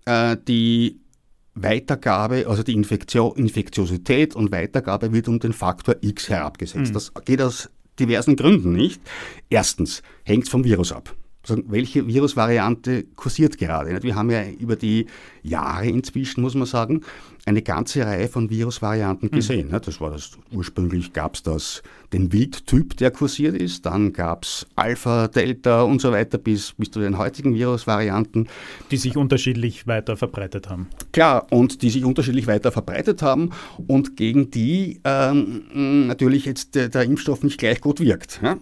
äh, 0.05 0.37
die 0.49 1.02
Weitergabe, 1.55 2.47
also 2.49 2.63
die 2.63 2.73
Infektio 2.73 3.33
Infektiosität 3.35 4.35
und 4.35 4.53
Weitergabe 4.53 5.13
wird 5.13 5.29
um 5.29 5.39
den 5.39 5.53
Faktor 5.53 5.97
X 6.01 6.29
herabgesetzt. 6.29 6.91
Mhm. 6.91 6.95
Das 6.95 7.13
geht 7.25 7.43
aus 7.43 7.71
diversen 7.99 8.37
Gründen 8.37 8.73
nicht. 8.73 9.01
Erstens 9.51 10.03
hängt 10.25 10.45
es 10.45 10.51
vom 10.51 10.65
Virus 10.65 10.93
ab. 10.93 11.15
Welche 11.49 12.07
Virusvariante 12.07 13.05
kursiert 13.17 13.59
gerade? 13.59 14.03
Wir 14.03 14.15
haben 14.15 14.31
ja 14.31 14.45
über 14.49 14.77
die 14.77 15.07
Jahre 15.43 15.87
inzwischen, 15.87 16.41
muss 16.43 16.55
man 16.55 16.67
sagen, 16.67 17.03
eine 17.45 17.63
ganze 17.63 18.07
Reihe 18.07 18.29
von 18.29 18.51
Virusvarianten 18.51 19.31
hm. 19.31 19.37
gesehen. 19.37 19.69
Mhm. 19.69 19.81
Das 19.83 20.01
war 20.01 20.11
das, 20.11 20.33
ursprünglich 20.53 21.13
gab 21.13 21.35
es 21.35 21.43
das, 21.43 21.83
den 22.13 22.33
Wildtyp, 22.33 22.97
der 22.99 23.11
kursiert 23.11 23.57
ist, 23.57 23.87
dann 23.87 24.13
gab 24.13 24.45
es 24.45 24.67
Alpha, 24.77 25.29
Delta 25.29 25.83
und 25.83 26.01
so 26.01 26.13
weiter 26.13 26.39
bis, 26.39 26.73
bis 26.73 26.91
zu 26.91 27.01
den 27.01 27.19
heutigen 27.19 27.55
Virusvarianten. 27.55 28.49
Die 28.91 28.97
sich 28.97 29.17
unterschiedlich 29.17 29.87
weiter 29.87 30.17
verbreitet 30.17 30.69
haben. 30.69 30.89
Klar, 31.13 31.47
und 31.51 31.83
die 31.83 31.91
sich 31.91 32.05
unterschiedlich 32.05 32.47
weiter 32.47 32.71
verbreitet 32.71 33.23
haben 33.23 33.51
und 33.89 34.17
gegen 34.17 34.51
die 34.51 35.01
ähm, 35.05 36.07
natürlich 36.07 36.45
jetzt 36.45 36.75
der, 36.75 36.89
der, 36.89 37.03
Impfstoff 37.03 37.43
nicht 37.43 37.59
gleich 37.59 37.81
gut 37.81 37.99
wirkt. 38.01 38.41
Ja? 38.43 38.59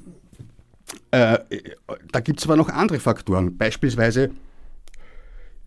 Äh, 1.10 1.38
da 2.12 2.20
gibt 2.20 2.40
es 2.40 2.46
aber 2.46 2.56
noch 2.56 2.68
andere 2.68 3.00
Faktoren, 3.00 3.56
beispielsweise 3.56 4.30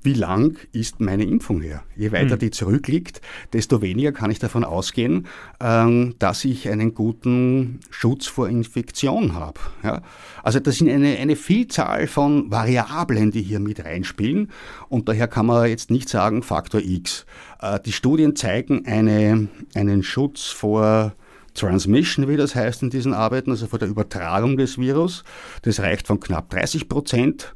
wie 0.03 0.13
lang 0.13 0.58
ist 0.74 1.00
meine 1.00 1.24
Impfung 1.24 1.62
her? 1.62 1.84
Je 1.96 2.12
weiter 2.12 2.36
mhm. 2.36 2.39
die 2.39 2.51
zurückliegt, 2.51 3.22
desto 3.53 3.82
weniger 3.82 4.12
kann 4.12 4.32
ich 4.32 4.39
davon 4.39 4.65
ausgehen, 4.65 5.27
ähm, 5.62 6.15
dass 6.20 6.44
ich 6.44 6.70
einen 6.70 6.94
guten 6.94 7.80
Schutz 7.89 8.27
vor 8.27 8.50
Infektion 8.50 9.34
habe. 9.34 9.60
Ja? 9.82 10.01
Also 10.44 10.60
das 10.60 10.77
sind 10.77 10.89
eine, 10.89 11.18
eine 11.18 11.38
Vielzahl 11.38 12.08
von 12.08 12.51
Variablen, 12.51 13.32
die 13.32 13.42
hier 13.42 13.62
mit 13.62 13.86
reinspielen 13.86 14.51
und 14.89 15.08
daher 15.08 15.30
kann 15.30 15.46
man 15.46 15.70
jetzt 15.70 15.89
nicht 15.89 16.10
sagen 16.10 16.44
Faktor 16.44 16.82
X. 16.82 17.25
Äh, 17.62 17.80
die 17.80 17.94
Studien 17.94 18.36
zeigen 18.36 18.86
eine, 18.86 19.48
einen 19.74 20.03
Schutz 20.03 20.48
vor 20.48 21.13
Transmission, 21.53 22.27
wie 22.27 22.38
das 22.38 22.55
heißt 22.55 22.83
in 22.83 22.89
diesen 22.89 23.13
Arbeiten, 23.13 23.51
also 23.51 23.67
vor 23.67 23.79
der 23.79 23.88
Übertragung 23.88 24.57
des 24.57 24.77
Virus. 24.77 25.24
Das 25.62 25.79
reicht 25.79 26.07
von 26.07 26.19
knapp 26.19 26.50
30 26.50 26.89
Prozent 26.89 27.55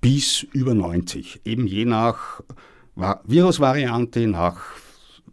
bis 0.00 0.42
über 0.52 0.72
90%, 0.72 1.40
eben 1.44 1.66
je 1.66 1.84
nach 1.84 2.42
Virusvariante, 3.24 4.26
nach 4.26 4.60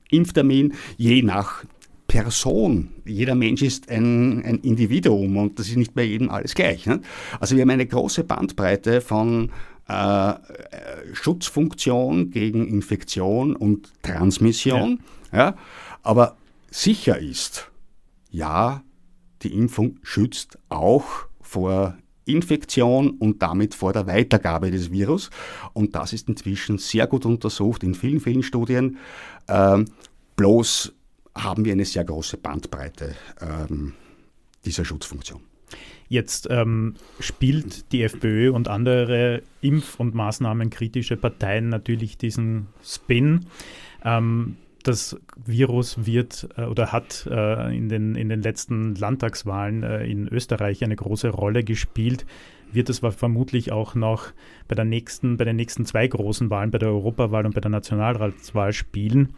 Impftermin, 0.09 0.73
je 0.97 1.21
nach 1.21 1.63
Person. 2.07 2.89
Jeder 3.05 3.35
Mensch 3.35 3.61
ist 3.61 3.89
ein, 3.89 4.43
ein 4.45 4.59
Individuum 4.59 5.37
und 5.37 5.59
das 5.59 5.67
ist 5.67 5.75
nicht 5.75 5.93
bei 5.93 6.03
jedem 6.03 6.29
alles 6.29 6.53
gleich. 6.53 6.85
Ne? 6.85 7.01
Also 7.39 7.55
wir 7.55 7.63
haben 7.63 7.71
eine 7.71 7.87
große 7.87 8.23
Bandbreite 8.23 9.01
von 9.01 9.51
äh, 9.87 10.33
Schutzfunktion 11.13 12.29
gegen 12.29 12.67
Infektion 12.67 13.55
und 13.55 13.91
Transmission. 14.03 14.99
Ja. 15.31 15.37
ja. 15.37 15.55
Aber 16.03 16.37
sicher 16.71 17.19
ist, 17.19 17.69
ja, 18.35 18.83
die 19.41 19.53
Impfung 19.53 19.99
schützt 20.03 20.59
auch 20.69 21.05
vor 21.41 21.97
Infektion 22.25 23.11
und 23.11 23.41
damit 23.41 23.75
vor 23.75 23.93
der 23.93 24.07
Weitergabe 24.07 24.71
des 24.71 24.91
Virus. 24.91 25.29
Und 25.73 25.95
das 25.95 26.11
ist 26.11 26.27
inzwischen 26.27 26.77
sehr 26.77 27.07
gut 27.07 27.25
untersucht 27.25 27.83
in 27.83 27.93
vielen, 27.93 28.19
vielen 28.19 28.43
Studien. 28.43 28.97
Ähm, 29.47 29.85
bloß 30.35 30.93
haben 31.35 31.65
wir 31.65 31.73
eine 31.73 31.85
sehr 31.85 32.03
große 32.03 32.37
Bandbreite 32.37 33.15
ähm, 33.41 33.93
dieser 34.65 34.85
Schutzfunktion. 34.85 35.41
Jetzt 36.07 36.47
ähm, 36.49 36.95
spielt 37.19 37.91
die 37.91 38.03
FPÖ 38.03 38.51
und 38.51 38.67
andere 38.67 39.41
impf- 39.63 39.97
und 39.97 40.13
maßnahmenkritische 40.13 41.17
Parteien 41.17 41.69
natürlich 41.69 42.17
diesen 42.17 42.67
Spin. 42.83 43.47
Ähm, 44.03 44.57
das 44.87 45.19
Virus 45.35 46.05
wird 46.05 46.49
äh, 46.57 46.65
oder 46.65 46.91
hat 46.91 47.27
äh, 47.29 47.75
in, 47.75 47.89
den, 47.89 48.15
in 48.15 48.29
den 48.29 48.41
letzten 48.41 48.95
Landtagswahlen 48.95 49.83
äh, 49.83 50.05
in 50.05 50.27
Österreich 50.27 50.83
eine 50.83 50.95
große 50.95 51.29
Rolle 51.29 51.63
gespielt, 51.63 52.25
wird 52.71 52.89
es 52.89 52.99
vermutlich 52.99 53.71
auch 53.71 53.95
noch 53.95 54.27
bei, 54.67 54.75
der 54.75 54.85
nächsten, 54.85 55.37
bei 55.37 55.45
den 55.45 55.55
nächsten 55.55 55.85
zwei 55.85 56.07
großen 56.07 56.49
Wahlen, 56.49 56.71
bei 56.71 56.77
der 56.77 56.89
Europawahl 56.89 57.45
und 57.45 57.55
bei 57.55 57.61
der 57.61 57.71
Nationalratswahl 57.71 58.73
spielen. 58.73 59.33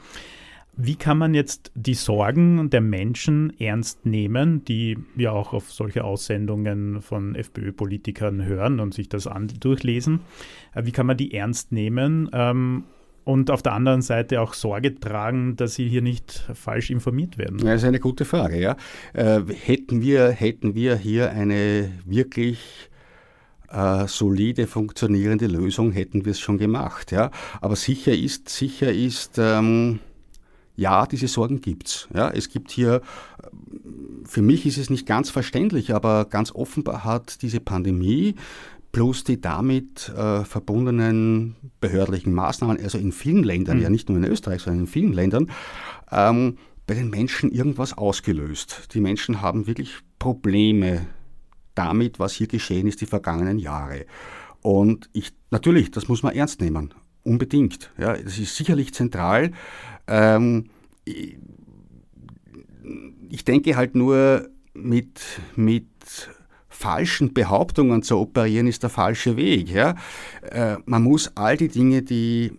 Wie 0.80 0.96
kann 0.96 1.18
man 1.18 1.34
jetzt 1.34 1.72
die 1.74 1.96
Sorgen 1.96 2.70
der 2.70 2.82
Menschen 2.82 3.51
ernst 3.60 4.06
nehmen, 4.06 4.63
die 4.63 4.96
ja 5.16 5.32
auch 5.32 5.54
auf 5.54 5.72
solche 5.72 6.04
Aussendungen 6.04 7.01
von 7.01 7.34
FPÖ-Politikern 7.34 8.46
hören 8.46 8.80
und 8.80 8.94
sich 8.94 9.10
das 9.10 9.27
durchlesen? 9.60 10.20
Äh, 10.75 10.86
wie 10.86 10.92
kann 10.92 11.08
man 11.08 11.18
die 11.18 11.34
ernst 11.34 11.72
nehmen 11.72 12.30
ähm, 12.32 12.84
und 13.27 13.51
auf 13.51 13.62
der 13.62 13.74
anderen 13.74 14.01
Seite 14.01 14.39
auch 14.39 14.53
Sorge 14.53 14.96
tragen, 14.96 15.57
dass 15.57 15.75
sie 15.75 15.89
hier 15.89 16.01
nicht 16.01 16.50
falsch 16.53 16.89
informiert 16.89 17.38
werden? 17.38 17.57
Das 17.57 17.81
ist 17.81 17.84
eine 17.84 18.00
gute 18.00 18.24
Frage, 18.24 18.57
ja. 18.57 18.77
Äh, 19.13 19.41
hätten, 19.53 20.01
wir, 20.01 20.29
hätten 20.29 20.75
wir 20.75 20.96
hier 20.96 21.31
eine 21.31 21.91
wirklich 22.05 22.89
äh, 23.69 24.07
solide 24.07 24.65
funktionierende 24.65 25.48
Lösung, 25.48 25.91
hätten 25.91 26.24
wir 26.24 26.31
es 26.31 26.39
schon 26.39 26.57
gemacht, 26.57 27.12
ja. 27.12 27.31
Aber 27.60 27.75
sicher 27.75 28.13
ist, 28.13 28.48
sicher 28.48 28.93
ist, 28.93 29.38
ähm, 29.38 30.00
ja, 30.77 31.05
diese 31.05 31.27
Sorgen 31.27 31.60
gibt's. 31.60 32.07
Ja, 32.13 32.29
es 32.29 32.48
gibt 32.48 32.72
hier, 32.72 33.01
für 34.24 34.41
mich 34.41 34.65
ist 34.65 34.77
es 34.77 34.89
nicht 34.89 35.05
ganz 35.05 35.29
verständlich, 35.29 35.93
aber 35.93 36.24
ganz 36.24 36.53
offenbar 36.53 37.03
hat 37.03 37.41
diese 37.41 37.60
Pandemie 37.60 38.36
plus 38.91 39.24
die 39.24 39.41
damit 39.41 40.10
äh, 40.10 40.44
verbundenen 40.44 41.56
behördlichen 41.79 42.34
Maßnahmen, 42.34 42.82
also 42.82 42.98
in 42.98 43.12
vielen 43.12 43.44
Ländern, 43.44 43.77
mhm. 43.77 43.84
ja 43.84 43.89
nicht 43.89 44.10
nur 44.10 44.17
in 44.17 44.25
Österreich, 44.25 44.62
sondern 44.62 44.82
in 44.82 44.88
vielen 44.88 45.13
Ländern, 45.13 45.51
ähm, 46.12 46.58
bei 46.86 46.96
den 46.96 47.10
Menschen 47.10 47.51
irgendwas 47.51 47.98
ausgelöst. 47.98 48.89
Die 48.94 49.01
Menschen 49.01 49.41
haben 49.41 49.67
wirklich 49.67 49.96
Probleme 50.20 51.08
damit, 51.75 52.20
was 52.20 52.34
hier 52.34 52.48
geschehen 52.48 52.88
ist 52.88 53.01
die 53.01 53.06
vergangenen 53.06 53.60
Jahre. 53.60 54.06
Und 54.62 55.10
ich, 55.13 55.34
natürlich, 55.51 55.91
das 55.91 56.08
muss 56.08 56.24
man 56.24 56.34
ernst 56.34 56.62
nehmen. 56.62 56.94
Unbedingt. 57.24 57.91
Ja, 57.98 58.15
das 58.15 58.39
ist 58.39 58.56
sicherlich 58.56 58.94
zentral. 58.94 59.51
Ähm, 60.08 60.70
ich 61.03 61.36
denke 63.44 63.75
halt 63.75 63.96
nur, 63.96 64.50
mit, 64.77 65.20
mit 65.56 65.88
falschen 66.77 67.34
Behauptungen 67.34 68.03
zu 68.03 68.17
operieren, 68.17 68.67
ist 68.67 68.84
der 68.84 68.91
falsche 68.91 69.36
Weg. 69.36 69.69
Ja? 69.69 69.96
Äh, 70.43 70.77
man 70.86 71.01
muss 71.01 71.31
all 71.36 71.57
die 71.57 71.69
Dinge, 71.69 72.03
die 72.03 72.51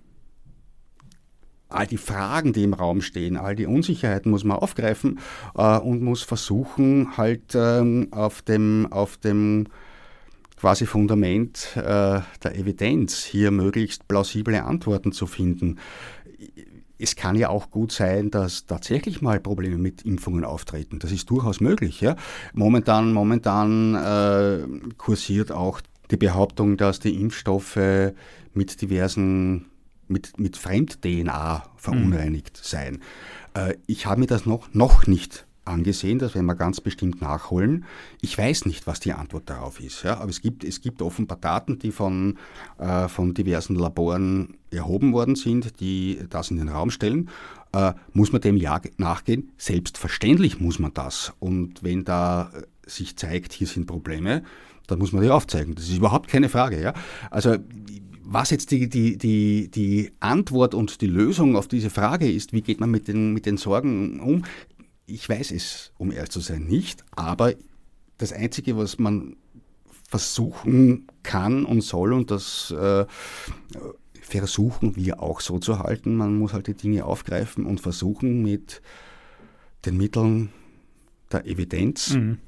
all 1.69 1.87
die 1.87 1.99
Fragen, 1.99 2.53
die 2.53 2.65
im 2.65 2.73
Raum 2.73 3.03
stehen, 3.03 3.37
all 3.37 3.55
die 3.55 3.67
Unsicherheiten 3.67 4.31
muss 4.31 4.43
man 4.43 4.57
aufgreifen 4.57 5.21
äh, 5.55 5.79
und 5.79 6.03
muss 6.03 6.23
versuchen, 6.23 7.17
halt 7.17 7.55
ähm, 7.55 8.09
auf 8.11 8.43
dem, 8.43 8.89
auf 8.91 9.19
dem 9.19 9.67
quasi 10.57 10.87
Fundament 10.87 11.77
äh, 11.77 11.81
der 12.43 12.55
Evidenz 12.57 13.23
hier 13.23 13.51
möglichst 13.51 14.09
plausible 14.09 14.65
Antworten 14.65 15.13
zu 15.13 15.27
finden. 15.27 15.79
Es 16.99 17.17
kann 17.17 17.37
ja 17.37 17.49
auch 17.49 17.71
gut 17.71 17.93
sein, 17.93 18.31
dass 18.31 18.67
tatsächlich 18.67 19.23
mal 19.23 19.41
Probleme 19.41 19.79
mit 19.79 20.03
Impfungen 20.03 20.45
auftreten. 20.45 20.99
Das 20.99 21.13
ist 21.13 21.31
durchaus 21.31 21.61
möglich. 21.61 22.01
Ja? 22.01 22.17
Momentan, 22.53 23.13
momentan 23.13 23.95
äh, 23.95 24.67
kursiert 24.97 25.53
auch 25.53 25.81
die 26.11 26.17
Behauptung, 26.17 26.77
dass 26.77 27.01
die 27.01 27.21
Impfstoffe 27.21 27.79
mit 28.55 28.81
diversen 28.81 29.67
mit, 30.09 30.39
mit 30.39 30.57
Fremd-DNA 30.57 31.65
verunreinigt 31.77 32.57
mhm. 32.57 32.63
sein. 32.63 33.03
Äh, 33.55 33.75
ich 33.87 34.07
habe 34.07 34.21
mir 34.21 34.27
das 34.27 34.47
noch, 34.47 34.73
noch 34.73 35.07
nicht 35.07 35.47
angesehen, 35.69 36.19
das 36.19 36.35
werden 36.35 36.47
wir 36.47 36.55
ganz 36.55 36.81
bestimmt 36.81 37.21
nachholen. 37.21 37.85
Ich 38.21 38.37
weiß 38.37 38.67
nicht, 38.67 38.87
was 38.87 39.01
die 39.01 39.13
Antwort 39.13 39.49
darauf 39.49 39.81
ist, 39.81 40.03
ja, 40.03 40.19
aber 40.19 40.31
es 40.31 40.41
gibt, 40.41 40.65
es 40.65 40.81
gibt 40.81 41.03
offenbar 41.03 41.39
Daten, 41.39 41.79
die 41.79 41.93
von, 41.93 42.39
äh, 42.79 43.09
von 43.09 43.35
diversen 43.35 43.77
Laboren 43.77 44.57
erhoben 44.71 45.13
worden 45.13 45.37
sind, 45.37 45.81
die 45.81 46.19
das 46.31 46.51
in 46.51 46.59
den 46.59 46.69
Raum 46.69 46.91
stellen. 46.91 47.31
Äh, 47.73 47.93
muss 48.13 48.33
man 48.33 48.41
dem 48.41 48.57
ja 48.57 48.81
nachgehen? 48.97 49.51
Selbstverständlich 49.57 50.61
muss 50.61 50.79
man 50.79 50.95
das. 50.95 51.33
Und 51.39 51.83
wenn 51.83 52.05
da 52.05 52.51
sich 52.87 53.17
zeigt, 53.17 53.53
hier 53.53 53.67
sind 53.67 53.87
Probleme, 53.87 54.43
dann 54.87 54.99
muss 54.99 55.13
man 55.13 55.23
die 55.23 55.31
aufzeigen. 55.31 55.75
Das 55.75 55.85
ist 55.85 55.99
überhaupt 55.99 56.29
keine 56.29 56.49
Frage. 56.49 56.81
Ja? 56.81 56.95
Also 57.31 57.57
was 58.31 58.51
jetzt 58.51 58.71
die, 58.71 58.89
die, 58.89 59.17
die, 59.17 59.71
die 59.71 60.13
Antwort 60.21 60.75
und 60.75 61.01
die 61.01 61.07
Lösung 61.07 61.57
auf 61.57 61.67
diese 61.67 61.89
Frage 61.89 62.31
ist, 62.31 62.53
wie 62.53 62.61
geht 62.61 62.79
man 62.79 62.91
mit 62.91 63.09
den, 63.09 63.33
mit 63.33 63.47
den 63.47 63.57
Sorgen 63.57 64.21
um, 64.21 64.45
ich 65.09 65.29
weiß 65.29 65.51
es, 65.53 65.93
um 65.99 66.13
ehrlich 66.13 66.31
zu 66.31 66.41
sein, 66.41 66.65
nicht. 66.65 67.05
Aber 67.13 67.55
das 68.19 68.33
Einzige, 68.33 68.77
was 68.77 68.99
man 68.99 69.37
versuchen 70.09 71.07
kann 71.23 71.65
und 71.65 71.81
soll, 71.81 72.13
und 72.13 72.31
das 72.31 72.71
äh, 72.71 73.07
versuchen 74.21 74.97
wir 74.97 75.23
auch 75.23 75.41
so 75.41 75.59
zu 75.59 75.79
halten, 75.79 76.17
man 76.17 76.39
muss 76.39 76.53
halt 76.53 76.67
die 76.67 76.75
Dinge 76.75 77.05
aufgreifen 77.05 77.65
und 77.65 77.81
versuchen 77.81 78.43
mit 78.43 78.83
den 79.87 79.97
Mitteln 79.97 80.51
der 81.33 81.47
Evidenz 81.47 82.15
mhm. 82.15 82.39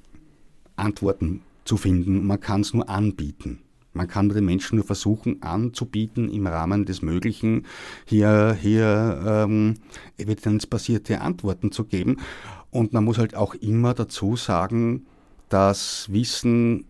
Antworten 0.76 1.42
zu 1.64 1.76
finden. 1.76 2.26
Man 2.26 2.40
kann 2.40 2.62
es 2.62 2.74
nur 2.74 2.88
anbieten. 2.88 3.60
Man 3.92 4.06
kann 4.06 4.28
den 4.28 4.44
Menschen 4.44 4.76
nur 4.76 4.84
versuchen 4.84 5.42
anzubieten, 5.42 6.28
im 6.30 6.46
Rahmen 6.46 6.84
des 6.84 7.02
Möglichen 7.02 7.66
hier, 8.04 8.56
hier 8.60 9.20
ähm, 9.26 9.74
evidenzbasierte 10.16 11.20
Antworten 11.20 11.72
zu 11.72 11.84
geben. 11.84 12.18
Und 12.70 12.92
man 12.92 13.04
muss 13.04 13.18
halt 13.18 13.34
auch 13.34 13.54
immer 13.54 13.94
dazu 13.94 14.36
sagen, 14.36 15.06
dass 15.48 16.06
Wissen 16.12 16.84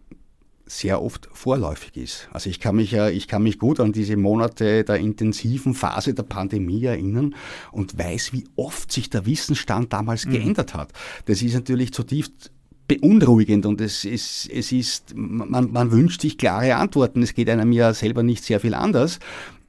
sehr 0.66 1.02
oft 1.02 1.28
vorläufig 1.33 1.97
ist. 1.97 2.28
Also 2.32 2.49
ich 2.49 2.60
kann 2.60 2.76
mich 2.76 2.93
ja, 2.93 3.08
ich 3.08 3.26
kann 3.26 3.43
mich 3.43 3.58
gut 3.58 3.80
an 3.80 3.93
diese 3.93 4.17
Monate 4.17 4.84
der 4.84 4.97
intensiven 4.97 5.75
Phase 5.75 6.15
der 6.15 6.23
Pandemie 6.23 6.84
erinnern 6.84 7.34
und 7.73 7.99
weiß, 7.99 8.32
wie 8.32 8.45
oft 8.54 8.93
sich 8.93 9.10
der 9.10 9.26
Wissensstand 9.26 9.93
damals 9.93 10.26
mhm. 10.26 10.30
geändert 10.30 10.75
hat. 10.75 10.93
Das 11.25 11.43
ist 11.43 11.54
natürlich 11.54 11.93
zutiefst 11.93 12.52
beunruhigend 12.91 13.67
und 13.67 13.81
es 13.81 14.05
ist, 14.05 14.50
es 14.53 14.73
ist 14.73 15.15
man, 15.15 15.71
man 15.71 15.93
wünscht 15.93 16.23
sich 16.23 16.37
klare 16.37 16.75
Antworten. 16.75 17.23
Es 17.23 17.35
geht 17.35 17.49
einem 17.49 17.71
ja 17.71 17.95
selber 17.95 18.25
nicht 18.25 18.43
sehr 18.43 18.59
viel 18.59 18.75
anders, 18.75 19.21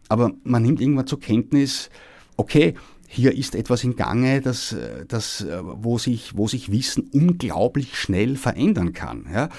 aber 0.09 0.31
man 0.43 0.63
nimmt 0.63 0.81
irgendwann 0.81 1.05
zur 1.05 1.19
Kenntnis, 1.19 1.91
okay, 2.35 2.73
hier 3.13 3.37
ist 3.37 3.55
etwas 3.55 3.83
in 3.83 3.97
Gange, 3.97 4.39
das, 4.39 4.73
das, 5.09 5.45
wo, 5.61 5.97
sich, 5.97 6.37
wo 6.37 6.47
sich 6.47 6.71
Wissen 6.71 7.09
unglaublich 7.11 7.97
schnell 7.97 8.37
verändern 8.37 8.93
kann. 8.93 9.25
Ja? 9.33 9.49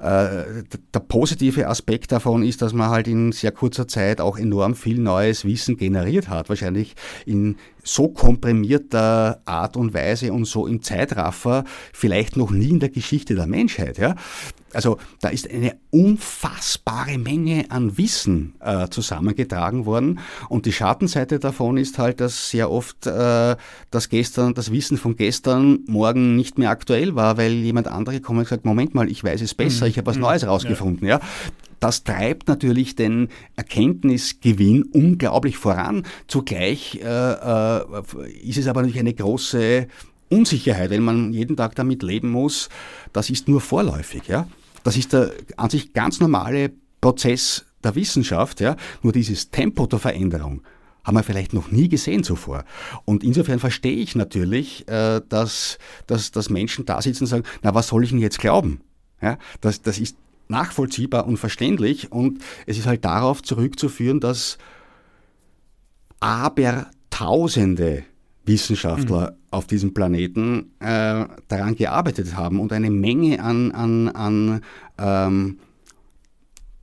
Äh, 0.00 0.64
der 0.94 1.00
positive 1.00 1.68
Aspekt 1.68 2.10
davon 2.10 2.42
ist, 2.42 2.62
dass 2.62 2.72
man 2.72 2.88
halt 2.88 3.08
in 3.08 3.30
sehr 3.32 3.52
kurzer 3.52 3.86
Zeit 3.86 4.22
auch 4.22 4.38
enorm 4.38 4.74
viel 4.74 4.98
neues 4.98 5.44
Wissen 5.44 5.76
generiert 5.76 6.30
hat. 6.30 6.48
Wahrscheinlich 6.48 6.94
in 7.26 7.56
so 7.84 8.08
komprimierter 8.08 9.42
Art 9.44 9.76
und 9.76 9.92
Weise 9.92 10.32
und 10.32 10.46
so 10.46 10.66
im 10.66 10.82
Zeitraffer 10.82 11.64
vielleicht 11.92 12.38
noch 12.38 12.50
nie 12.50 12.70
in 12.70 12.80
der 12.80 12.88
Geschichte 12.88 13.34
der 13.34 13.46
Menschheit. 13.46 13.98
Ja? 13.98 14.14
Also 14.72 14.98
da 15.20 15.28
ist 15.28 15.50
eine 15.50 15.76
unfassbare 15.90 17.18
Menge 17.18 17.66
an 17.70 17.98
Wissen 17.98 18.54
äh, 18.60 18.88
zusammengetragen 18.88 19.86
worden 19.86 20.20
und 20.48 20.66
die 20.66 20.72
Schattenseite 20.72 21.38
davon 21.38 21.76
ist 21.76 21.98
halt, 21.98 22.20
dass 22.20 22.50
sehr 22.50 22.70
oft 22.70 23.06
äh, 23.06 23.56
das 23.90 24.08
gestern, 24.08 24.54
das 24.54 24.72
Wissen 24.72 24.96
von 24.96 25.16
gestern 25.16 25.80
morgen 25.86 26.36
nicht 26.36 26.58
mehr 26.58 26.70
aktuell 26.70 27.14
war, 27.14 27.36
weil 27.36 27.52
jemand 27.52 27.88
andere 27.88 28.20
kommt 28.20 28.38
und 28.38 28.48
sagt, 28.48 28.64
Moment 28.64 28.94
mal, 28.94 29.10
ich 29.10 29.22
weiß 29.22 29.40
es 29.42 29.54
besser, 29.54 29.84
mhm. 29.84 29.90
ich 29.90 29.98
habe 29.98 30.06
was 30.06 30.16
mhm. 30.16 30.22
Neues 30.22 30.46
rausgefunden. 30.46 31.06
Ja. 31.06 31.20
Das 31.80 32.04
treibt 32.04 32.46
natürlich 32.46 32.94
den 32.94 33.28
Erkenntnisgewinn 33.56 34.84
unglaublich 34.84 35.56
voran. 35.56 36.04
Zugleich 36.28 37.00
äh, 37.02 37.32
äh, 37.32 37.80
ist 38.44 38.56
es 38.56 38.68
aber 38.68 38.82
natürlich 38.82 39.00
eine 39.00 39.14
große 39.14 39.88
Unsicherheit, 40.28 40.90
wenn 40.90 41.02
man 41.02 41.32
jeden 41.32 41.56
Tag 41.56 41.74
damit 41.74 42.04
leben 42.04 42.30
muss. 42.30 42.68
Das 43.12 43.30
ist 43.30 43.48
nur 43.48 43.60
vorläufig. 43.60 44.28
Ja? 44.28 44.46
Das 44.84 44.96
ist 44.96 45.12
der 45.12 45.32
an 45.56 45.70
sich 45.70 45.92
ganz 45.92 46.20
normale 46.20 46.72
Prozess 47.00 47.64
der 47.82 47.94
Wissenschaft. 47.94 48.60
Ja? 48.60 48.76
Nur 49.02 49.12
dieses 49.12 49.50
Tempo 49.50 49.86
der 49.86 49.98
Veränderung 49.98 50.62
haben 51.04 51.16
wir 51.16 51.22
vielleicht 51.22 51.52
noch 51.52 51.70
nie 51.70 51.88
gesehen 51.88 52.22
zuvor. 52.22 52.64
Und 53.04 53.24
insofern 53.24 53.58
verstehe 53.58 53.96
ich 53.96 54.14
natürlich, 54.14 54.86
äh, 54.88 55.20
dass, 55.28 55.78
dass, 56.06 56.30
dass 56.30 56.48
Menschen 56.48 56.86
da 56.86 57.02
sitzen 57.02 57.24
und 57.24 57.28
sagen, 57.28 57.44
na, 57.62 57.74
was 57.74 57.88
soll 57.88 58.04
ich 58.04 58.10
denn 58.10 58.20
jetzt 58.20 58.38
glauben? 58.38 58.80
Ja, 59.20 59.38
das, 59.60 59.82
das 59.82 59.98
ist 59.98 60.16
nachvollziehbar 60.48 61.26
und 61.26 61.38
verständlich 61.38 62.12
und 62.12 62.42
es 62.66 62.78
ist 62.78 62.86
halt 62.86 63.04
darauf 63.04 63.42
zurückzuführen, 63.42 64.20
dass 64.20 64.58
Abertausende 66.20 68.04
Wissenschaftler 68.44 69.30
mhm. 69.30 69.36
auf 69.50 69.66
diesem 69.66 69.94
Planeten 69.94 70.72
äh, 70.80 71.26
daran 71.48 71.76
gearbeitet 71.76 72.36
haben 72.36 72.60
und 72.60 72.72
eine 72.72 72.90
Menge 72.90 73.42
an, 73.42 73.72
an, 73.72 74.08
an 74.08 74.60
ähm, 74.98 75.58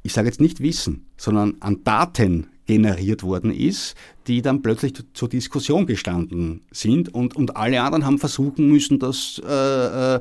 ich 0.03 0.13
sage 0.13 0.27
jetzt 0.27 0.41
nicht 0.41 0.61
Wissen, 0.61 1.07
sondern 1.17 1.55
an 1.59 1.83
Daten 1.83 2.47
generiert 2.65 3.23
worden 3.23 3.51
ist, 3.51 3.95
die 4.27 4.41
dann 4.41 4.61
plötzlich 4.61 4.93
zur 5.13 5.27
Diskussion 5.27 5.87
gestanden 5.87 6.61
sind 6.71 7.13
und, 7.13 7.35
und 7.35 7.57
alle 7.57 7.81
anderen 7.81 8.05
haben 8.05 8.19
versuchen 8.19 8.69
müssen, 8.69 8.99
das 8.99 9.41
äh, 9.43 10.15
äh 10.15 10.19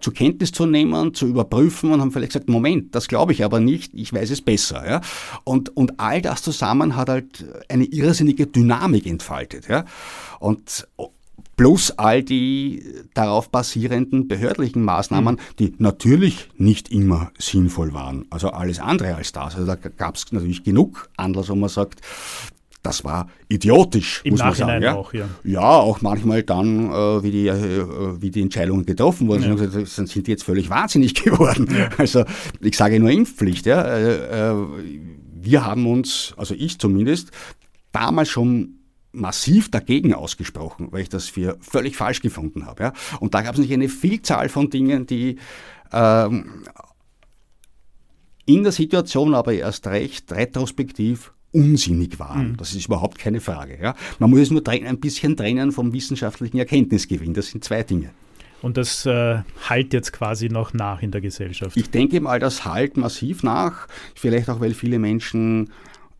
zur 0.00 0.14
Kenntnis 0.14 0.52
zu 0.52 0.66
nehmen, 0.66 1.14
zu 1.14 1.26
überprüfen 1.26 1.92
und 1.92 2.00
haben 2.00 2.12
vielleicht 2.12 2.32
gesagt, 2.32 2.48
Moment, 2.48 2.94
das 2.94 3.08
glaube 3.08 3.32
ich 3.32 3.44
aber 3.44 3.60
nicht, 3.60 3.92
ich 3.94 4.12
weiß 4.12 4.30
es 4.30 4.40
besser. 4.40 4.88
Ja? 4.88 5.00
Und, 5.44 5.76
und 5.76 5.98
all 5.98 6.22
das 6.22 6.42
zusammen 6.42 6.96
hat 6.96 7.08
halt 7.08 7.44
eine 7.68 7.84
irrsinnige 7.84 8.46
Dynamik 8.46 9.06
entfaltet. 9.06 9.68
Ja? 9.68 9.84
Und 10.38 10.86
plus 11.56 11.92
all 11.92 12.22
die 12.22 12.84
darauf 13.14 13.50
basierenden 13.50 14.28
behördlichen 14.28 14.82
Maßnahmen, 14.82 15.36
mhm. 15.36 15.56
die 15.58 15.74
natürlich 15.78 16.48
nicht 16.56 16.90
immer 16.90 17.30
sinnvoll 17.38 17.92
waren. 17.92 18.26
Also 18.30 18.50
alles 18.50 18.78
andere 18.78 19.14
als 19.14 19.32
das. 19.32 19.54
Also 19.54 19.66
da 19.66 19.74
gab 19.74 20.16
es 20.16 20.30
natürlich 20.32 20.64
genug 20.64 21.08
Anlass, 21.16 21.48
wo 21.48 21.54
man 21.54 21.68
sagt, 21.68 22.00
das 22.82 23.04
war 23.04 23.28
idiotisch, 23.48 24.22
Im 24.24 24.32
muss 24.32 24.40
Nachhinein 24.40 24.82
man 24.82 24.82
sagen. 24.82 24.98
auch, 24.98 25.14
ja. 25.14 25.28
Ja, 25.44 25.60
auch 25.60 26.00
manchmal 26.02 26.42
dann, 26.42 26.90
äh, 26.90 27.22
wie, 27.22 27.30
die, 27.30 27.46
äh, 27.46 28.20
wie 28.20 28.30
die 28.30 28.42
Entscheidungen 28.42 28.84
getroffen 28.84 29.28
wurden, 29.28 29.44
ja. 29.44 29.54
gesagt, 29.54 29.86
sind 29.88 30.26
die 30.26 30.30
jetzt 30.30 30.42
völlig 30.42 30.68
wahnsinnig 30.68 31.14
geworden. 31.22 31.68
Ja. 31.76 31.90
Also 31.96 32.24
ich 32.60 32.76
sage 32.76 32.98
nur 32.98 33.10
Impfpflicht. 33.10 33.66
Ja. 33.66 33.82
Äh, 33.82 34.50
äh, 34.50 34.66
wir 35.34 35.64
haben 35.64 35.86
uns, 35.86 36.34
also 36.36 36.54
ich 36.54 36.78
zumindest, 36.78 37.30
damals 37.92 38.28
schon 38.28 38.78
massiv 39.12 39.70
dagegen 39.70 40.14
ausgesprochen, 40.14 40.88
weil 40.90 41.02
ich 41.02 41.08
das 41.08 41.28
für 41.28 41.58
völlig 41.60 41.96
falsch 41.96 42.20
gefunden 42.20 42.66
habe. 42.66 42.82
Ja. 42.84 42.92
Und 43.20 43.34
da 43.34 43.42
gab 43.42 43.54
es 43.54 43.60
nicht 43.60 43.72
eine 43.72 43.88
Vielzahl 43.88 44.48
von 44.48 44.70
Dingen, 44.70 45.06
die 45.06 45.38
ähm, 45.92 46.64
in 48.44 48.64
der 48.64 48.72
Situation 48.72 49.34
aber 49.34 49.52
erst 49.52 49.86
recht 49.86 50.32
retrospektiv 50.32 51.32
unsinnig 51.52 52.18
waren. 52.18 52.52
Mhm. 52.52 52.56
Das 52.56 52.74
ist 52.74 52.86
überhaupt 52.86 53.18
keine 53.18 53.40
Frage. 53.40 53.78
Ja. 53.80 53.94
Man 54.18 54.30
muss 54.30 54.40
es 54.40 54.50
nur 54.50 54.66
ein 54.66 55.00
bisschen 55.00 55.36
trennen 55.36 55.72
vom 55.72 55.92
wissenschaftlichen 55.92 56.58
Erkenntnisgewinn. 56.58 57.34
Das 57.34 57.48
sind 57.48 57.64
zwei 57.64 57.82
Dinge. 57.82 58.10
Und 58.62 58.76
das 58.76 59.06
äh, 59.06 59.42
halt 59.68 59.92
jetzt 59.92 60.12
quasi 60.12 60.48
noch 60.48 60.72
nach 60.72 61.02
in 61.02 61.10
der 61.10 61.20
Gesellschaft. 61.20 61.76
Ich 61.76 61.90
denke 61.90 62.20
mal, 62.20 62.38
das 62.38 62.64
halt 62.64 62.96
massiv 62.96 63.42
nach. 63.42 63.88
Vielleicht 64.14 64.48
auch, 64.48 64.60
weil 64.60 64.72
viele 64.72 65.00
Menschen 65.00 65.70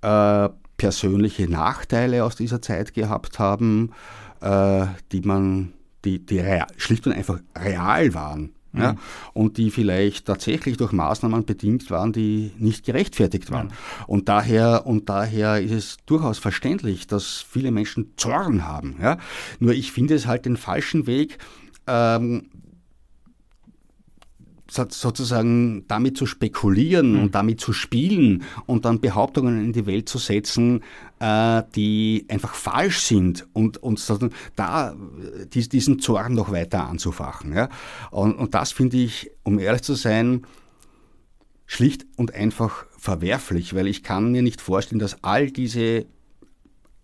äh, 0.02 0.48
persönliche 0.76 1.48
Nachteile 1.48 2.24
aus 2.24 2.34
dieser 2.34 2.60
Zeit 2.60 2.94
gehabt 2.94 3.38
haben, 3.38 3.92
äh, 4.40 4.86
die 5.12 5.20
man, 5.20 5.72
die, 6.04 6.18
die 6.18 6.40
real, 6.40 6.66
schlicht 6.76 7.06
und 7.06 7.12
einfach 7.12 7.38
real 7.56 8.12
waren. 8.14 8.50
Mhm. 8.72 8.80
Ja, 8.80 8.96
und 9.34 9.58
die 9.58 9.70
vielleicht 9.70 10.26
tatsächlich 10.26 10.76
durch 10.76 10.92
Maßnahmen 10.92 11.44
bedingt 11.44 11.90
waren, 11.90 12.12
die 12.12 12.52
nicht 12.58 12.84
gerechtfertigt 12.84 13.50
waren. 13.50 13.66
Mhm. 13.66 13.72
Und 14.06 14.28
daher, 14.28 14.86
und 14.86 15.08
daher 15.08 15.60
ist 15.60 15.72
es 15.72 15.96
durchaus 16.06 16.38
verständlich, 16.38 17.06
dass 17.06 17.44
viele 17.48 17.70
Menschen 17.70 18.12
Zorn 18.16 18.66
haben. 18.66 18.96
Ja. 19.00 19.18
Nur 19.60 19.72
ich 19.72 19.92
finde 19.92 20.14
es 20.14 20.26
halt 20.26 20.46
den 20.46 20.56
falschen 20.56 21.06
Weg, 21.06 21.38
ähm, 21.86 22.48
sozusagen 24.72 25.86
damit 25.88 26.16
zu 26.16 26.26
spekulieren 26.26 27.14
mhm. 27.14 27.22
und 27.22 27.34
damit 27.34 27.60
zu 27.60 27.72
spielen 27.72 28.42
und 28.66 28.84
dann 28.84 29.00
Behauptungen 29.00 29.64
in 29.64 29.72
die 29.72 29.86
Welt 29.86 30.08
zu 30.08 30.18
setzen, 30.18 30.82
äh, 31.20 31.62
die 31.74 32.26
einfach 32.28 32.54
falsch 32.54 33.00
sind 33.00 33.46
und, 33.52 33.78
sozusagen 33.82 34.32
da 34.56 34.94
dies, 35.52 35.68
diesen 35.68 36.00
Zorn 36.00 36.34
noch 36.34 36.50
weiter 36.50 36.88
anzufachen. 36.88 37.54
Ja? 37.54 37.68
Und, 38.10 38.34
und 38.34 38.54
das 38.54 38.72
finde 38.72 38.96
ich, 38.96 39.30
um 39.42 39.58
ehrlich 39.58 39.82
zu 39.82 39.94
sein, 39.94 40.46
schlicht 41.66 42.06
und 42.16 42.34
einfach 42.34 42.86
verwerflich, 42.98 43.74
weil 43.74 43.86
ich 43.86 44.02
kann 44.02 44.32
mir 44.32 44.42
nicht 44.42 44.60
vorstellen, 44.60 44.98
dass 44.98 45.22
all 45.22 45.50
diese 45.50 46.06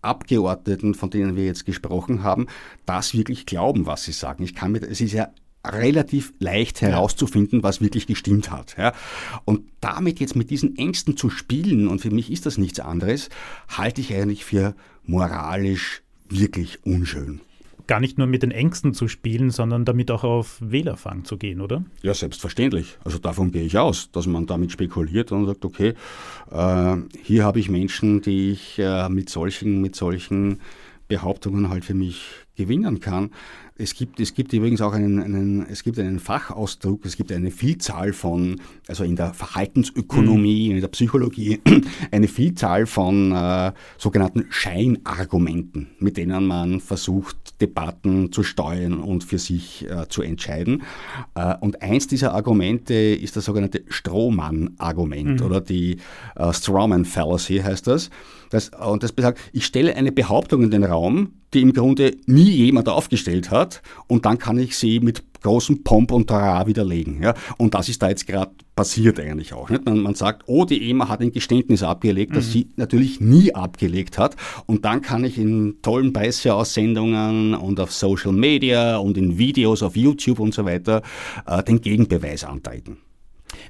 Abgeordneten, 0.01 0.95
von 0.95 1.09
denen 1.09 1.35
wir 1.35 1.45
jetzt 1.45 1.65
gesprochen 1.65 2.23
haben, 2.23 2.47
das 2.85 3.13
wirklich 3.13 3.45
glauben, 3.45 3.85
was 3.85 4.03
sie 4.03 4.13
sagen. 4.13 4.43
Ich 4.43 4.55
kann 4.55 4.71
mir, 4.71 4.81
es 4.81 5.01
ist 5.01 5.11
ja 5.11 5.29
relativ 5.65 6.33
leicht 6.39 6.81
herauszufinden, 6.81 7.63
was 7.63 7.81
wirklich 7.81 8.07
gestimmt 8.07 8.51
hat. 8.51 8.75
Ja. 8.77 8.93
Und 9.45 9.61
damit 9.81 10.19
jetzt 10.19 10.35
mit 10.35 10.49
diesen 10.49 10.77
Ängsten 10.77 11.17
zu 11.17 11.29
spielen, 11.29 11.87
und 11.87 11.99
für 11.99 12.11
mich 12.11 12.31
ist 12.31 12.45
das 12.45 12.57
nichts 12.57 12.79
anderes, 12.79 13.29
halte 13.67 14.01
ich 14.01 14.13
eigentlich 14.13 14.45
für 14.45 14.75
moralisch 15.03 16.01
wirklich 16.29 16.85
unschön 16.85 17.41
gar 17.89 17.99
nicht 17.99 18.19
nur 18.19 18.27
mit 18.27 18.43
den 18.43 18.51
Ängsten 18.51 18.93
zu 18.93 19.07
spielen, 19.07 19.49
sondern 19.49 19.83
damit 19.83 20.11
auch 20.11 20.23
auf 20.23 20.57
Wählerfang 20.61 21.25
zu 21.25 21.37
gehen, 21.37 21.59
oder? 21.59 21.83
Ja, 22.03 22.13
selbstverständlich. 22.13 22.99
Also 23.03 23.17
davon 23.17 23.51
gehe 23.51 23.63
ich 23.63 23.79
aus, 23.79 24.11
dass 24.11 24.27
man 24.27 24.45
damit 24.45 24.71
spekuliert 24.71 25.31
und 25.31 25.47
sagt, 25.47 25.65
okay, 25.65 25.95
äh, 26.51 26.97
hier 27.23 27.43
habe 27.43 27.59
ich 27.59 27.67
Menschen, 27.67 28.21
die 28.21 28.51
ich 28.51 28.77
äh, 28.77 29.09
mit 29.09 29.31
solchen, 29.31 29.81
mit 29.81 29.95
solchen 29.95 30.59
Behauptungen 31.07 31.69
halt 31.69 31.83
für 31.83 31.95
mich 31.95 32.21
gewinnen 32.59 32.99
kann. 32.99 33.31
Es 33.81 33.93
gibt, 33.93 34.19
es 34.19 34.33
gibt 34.33 34.51
übrigens 34.51 34.81
auch 34.81 34.91
einen, 34.91 35.23
einen, 35.23 35.65
es 35.69 35.83
gibt 35.83 35.97
einen 35.97 36.19
Fachausdruck, 36.19 37.05
es 37.05 37.15
gibt 37.15 37.31
eine 37.31 37.49
Vielzahl 37.49 38.11
von, 38.11 38.59
also 38.89 39.05
in 39.05 39.15
der 39.15 39.33
Verhaltensökonomie, 39.33 40.67
mhm. 40.67 40.75
in 40.75 40.81
der 40.81 40.89
Psychologie, 40.89 41.61
eine 42.11 42.27
Vielzahl 42.27 42.85
von 42.85 43.31
äh, 43.31 43.71
sogenannten 43.97 44.47
Scheinargumenten, 44.49 45.91
mit 45.99 46.17
denen 46.17 46.45
man 46.45 46.81
versucht, 46.81 47.61
Debatten 47.61 48.33
zu 48.33 48.43
steuern 48.43 48.99
und 48.99 49.23
für 49.23 49.39
sich 49.39 49.89
äh, 49.89 50.09
zu 50.09 50.21
entscheiden. 50.21 50.83
Äh, 51.35 51.55
und 51.61 51.81
eins 51.81 52.07
dieser 52.07 52.33
Argumente 52.33 52.93
ist 52.93 53.37
das 53.37 53.45
sogenannte 53.45 53.83
Strohmann-Argument 53.87 55.39
mhm. 55.39 55.45
oder 55.45 55.61
die 55.61 55.97
äh, 56.35 56.51
Strawman 56.51 57.05
Fallacy 57.05 57.59
heißt 57.59 57.87
das. 57.87 58.09
Das. 58.49 58.69
Und 58.69 59.03
das 59.03 59.11
besagt, 59.11 59.39
ich 59.53 59.65
stelle 59.65 59.95
eine 59.95 60.11
Behauptung 60.11 60.63
in 60.63 60.71
den 60.71 60.83
Raum, 60.83 61.33
die 61.53 61.61
im 61.61 61.73
Grunde 61.73 62.15
nie 62.25 62.49
jemand 62.49 62.89
aufgestellt 62.89 63.51
hat 63.51 63.81
und 64.07 64.25
dann 64.25 64.37
kann 64.37 64.57
ich 64.57 64.77
sie 64.77 64.99
mit 64.99 65.23
großem 65.41 65.83
Pomp 65.83 66.11
und 66.11 66.27
Trara 66.27 66.67
widerlegen. 66.67 67.21
Ja? 67.21 67.33
Und 67.57 67.73
das 67.73 67.89
ist 67.89 68.01
da 68.01 68.09
jetzt 68.09 68.27
gerade 68.27 68.51
passiert 68.75 69.19
eigentlich 69.19 69.53
auch. 69.53 69.69
Nicht? 69.69 69.85
Man, 69.85 69.99
man, 69.99 70.15
sagt, 70.15 70.43
oh, 70.45 70.65
die 70.65 70.89
EMA 70.89 71.09
hat 71.09 71.21
ein 71.21 71.31
Geständnis 71.31 71.83
abgelegt, 71.83 72.35
das 72.35 72.47
mhm. 72.47 72.51
sie 72.51 72.69
natürlich 72.75 73.19
nie 73.19 73.53
abgelegt 73.53 74.17
hat. 74.17 74.35
Und 74.67 74.85
dann 74.85 75.01
kann 75.01 75.23
ich 75.23 75.37
in 75.37 75.81
tollen 75.81 76.13
Presseaussendungen 76.13 77.55
und 77.55 77.79
auf 77.79 77.91
Social 77.91 78.31
Media 78.31 78.97
und 78.97 79.17
in 79.17 79.37
Videos 79.37 79.83
auf 79.83 79.95
YouTube 79.95 80.39
und 80.39 80.53
so 80.53 80.65
weiter 80.65 81.01
äh, 81.45 81.63
den 81.63 81.81
Gegenbeweis 81.81 82.43
antreten. 82.43 82.97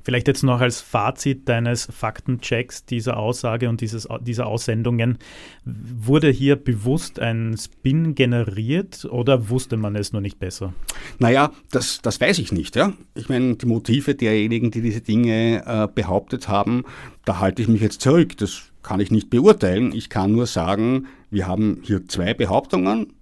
Vielleicht 0.04 0.28
jetzt 0.28 0.44
noch 0.44 0.62
als 0.62 0.82
Fazit 0.82 1.48
deines 1.50 1.88
Faktenchecks 1.92 2.86
dieser 2.86 3.18
Aussage 3.18 3.70
und 3.70 3.82
dieses, 3.82 4.08
dieser 4.22 4.48
Aussendungen. 4.48 5.18
Wurde 5.66 6.30
hier 6.30 6.56
bewusst 6.56 7.20
ein 7.20 7.56
Spin 7.58 8.16
generiert 8.16 9.06
oder 9.06 9.50
wusste 9.50 9.78
man 9.78 9.96
es 9.96 10.14
nur 10.14 10.22
nicht 10.22 10.40
besser? 10.40 10.74
Naja, 11.20 11.52
das, 11.72 12.02
das 12.02 12.20
weiß 12.20 12.40
ich 12.40 12.52
nicht. 12.52 12.76
Ja? 12.76 12.94
Ich 13.16 13.30
meine, 13.30 13.56
die 13.56 13.66
Motive 13.66 14.16
derjenigen, 14.16 14.72
die 14.72 14.82
diese 14.82 15.02
Dinge 15.02 15.64
äh, 15.66 15.88
behauptet 15.94 16.48
haben, 16.48 16.84
da 17.26 17.40
halte 17.40 17.62
ich 17.62 17.68
mich 17.68 17.82
jetzt 17.82 18.02
zurück. 18.02 18.38
Das 18.38 18.64
kann 18.84 19.00
ich 19.00 19.12
nicht 19.12 19.30
beurteilen. 19.30 19.94
Ich 19.94 20.10
kann 20.10 20.32
nur 20.32 20.46
sagen, 20.46 21.08
wir 21.30 21.48
haben 21.48 21.82
hier 21.84 22.08
zwei 22.08 22.34
Behauptungen. 22.34 23.14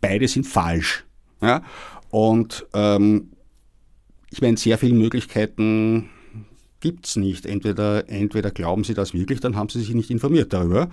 Beide 0.00 0.28
sind 0.28 0.46
falsch. 0.46 1.04
Ja? 1.42 1.62
Und 2.10 2.66
ähm, 2.74 3.30
ich 4.30 4.40
meine, 4.40 4.56
sehr 4.56 4.78
viele 4.78 4.94
Möglichkeiten 4.94 6.08
gibt 6.80 7.06
es 7.06 7.16
nicht. 7.16 7.46
Entweder, 7.46 8.08
entweder 8.08 8.50
glauben 8.50 8.84
Sie 8.84 8.94
das 8.94 9.12
wirklich, 9.12 9.40
dann 9.40 9.56
haben 9.56 9.68
Sie 9.68 9.80
sich 9.80 9.94
nicht 9.94 10.10
informiert 10.10 10.52
darüber, 10.52 10.88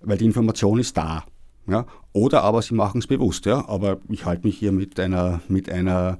weil 0.00 0.18
die 0.18 0.26
Information 0.26 0.78
ist 0.78 0.96
da. 0.96 1.24
Ja? 1.66 1.86
Oder 2.12 2.42
aber 2.42 2.62
Sie 2.62 2.74
machen 2.74 2.98
es 2.98 3.06
bewusst. 3.06 3.46
Ja? 3.46 3.68
Aber 3.68 3.98
ich 4.08 4.24
halte 4.24 4.46
mich 4.46 4.58
hier 4.58 4.72
mit 4.72 4.98
einer, 5.00 5.40
mit 5.48 5.70
einer 5.70 6.18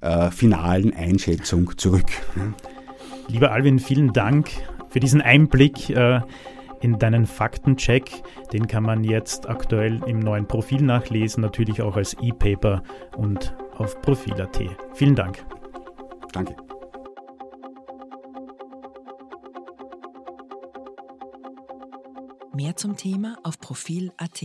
äh, 0.00 0.30
finalen 0.30 0.92
Einschätzung 0.94 1.76
zurück. 1.78 2.10
Ja? 2.36 2.52
Lieber 3.28 3.52
Alvin, 3.52 3.78
vielen 3.78 4.12
Dank 4.12 4.50
für 4.90 5.00
diesen 5.00 5.20
Einblick. 5.20 5.90
Äh, 5.90 6.20
in 6.80 6.98
deinen 6.98 7.26
Faktencheck. 7.26 8.10
Den 8.52 8.66
kann 8.66 8.82
man 8.82 9.04
jetzt 9.04 9.48
aktuell 9.48 10.00
im 10.06 10.18
neuen 10.18 10.46
Profil 10.46 10.82
nachlesen, 10.82 11.42
natürlich 11.42 11.82
auch 11.82 11.96
als 11.96 12.16
E-Paper 12.22 12.82
und 13.16 13.54
auf 13.76 14.00
Profil.at. 14.02 14.60
Vielen 14.94 15.14
Dank. 15.14 15.44
Danke. 16.32 16.56
Mehr 22.52 22.76
zum 22.76 22.96
Thema 22.96 23.38
auf 23.42 23.58
Profil.at. 23.58 24.44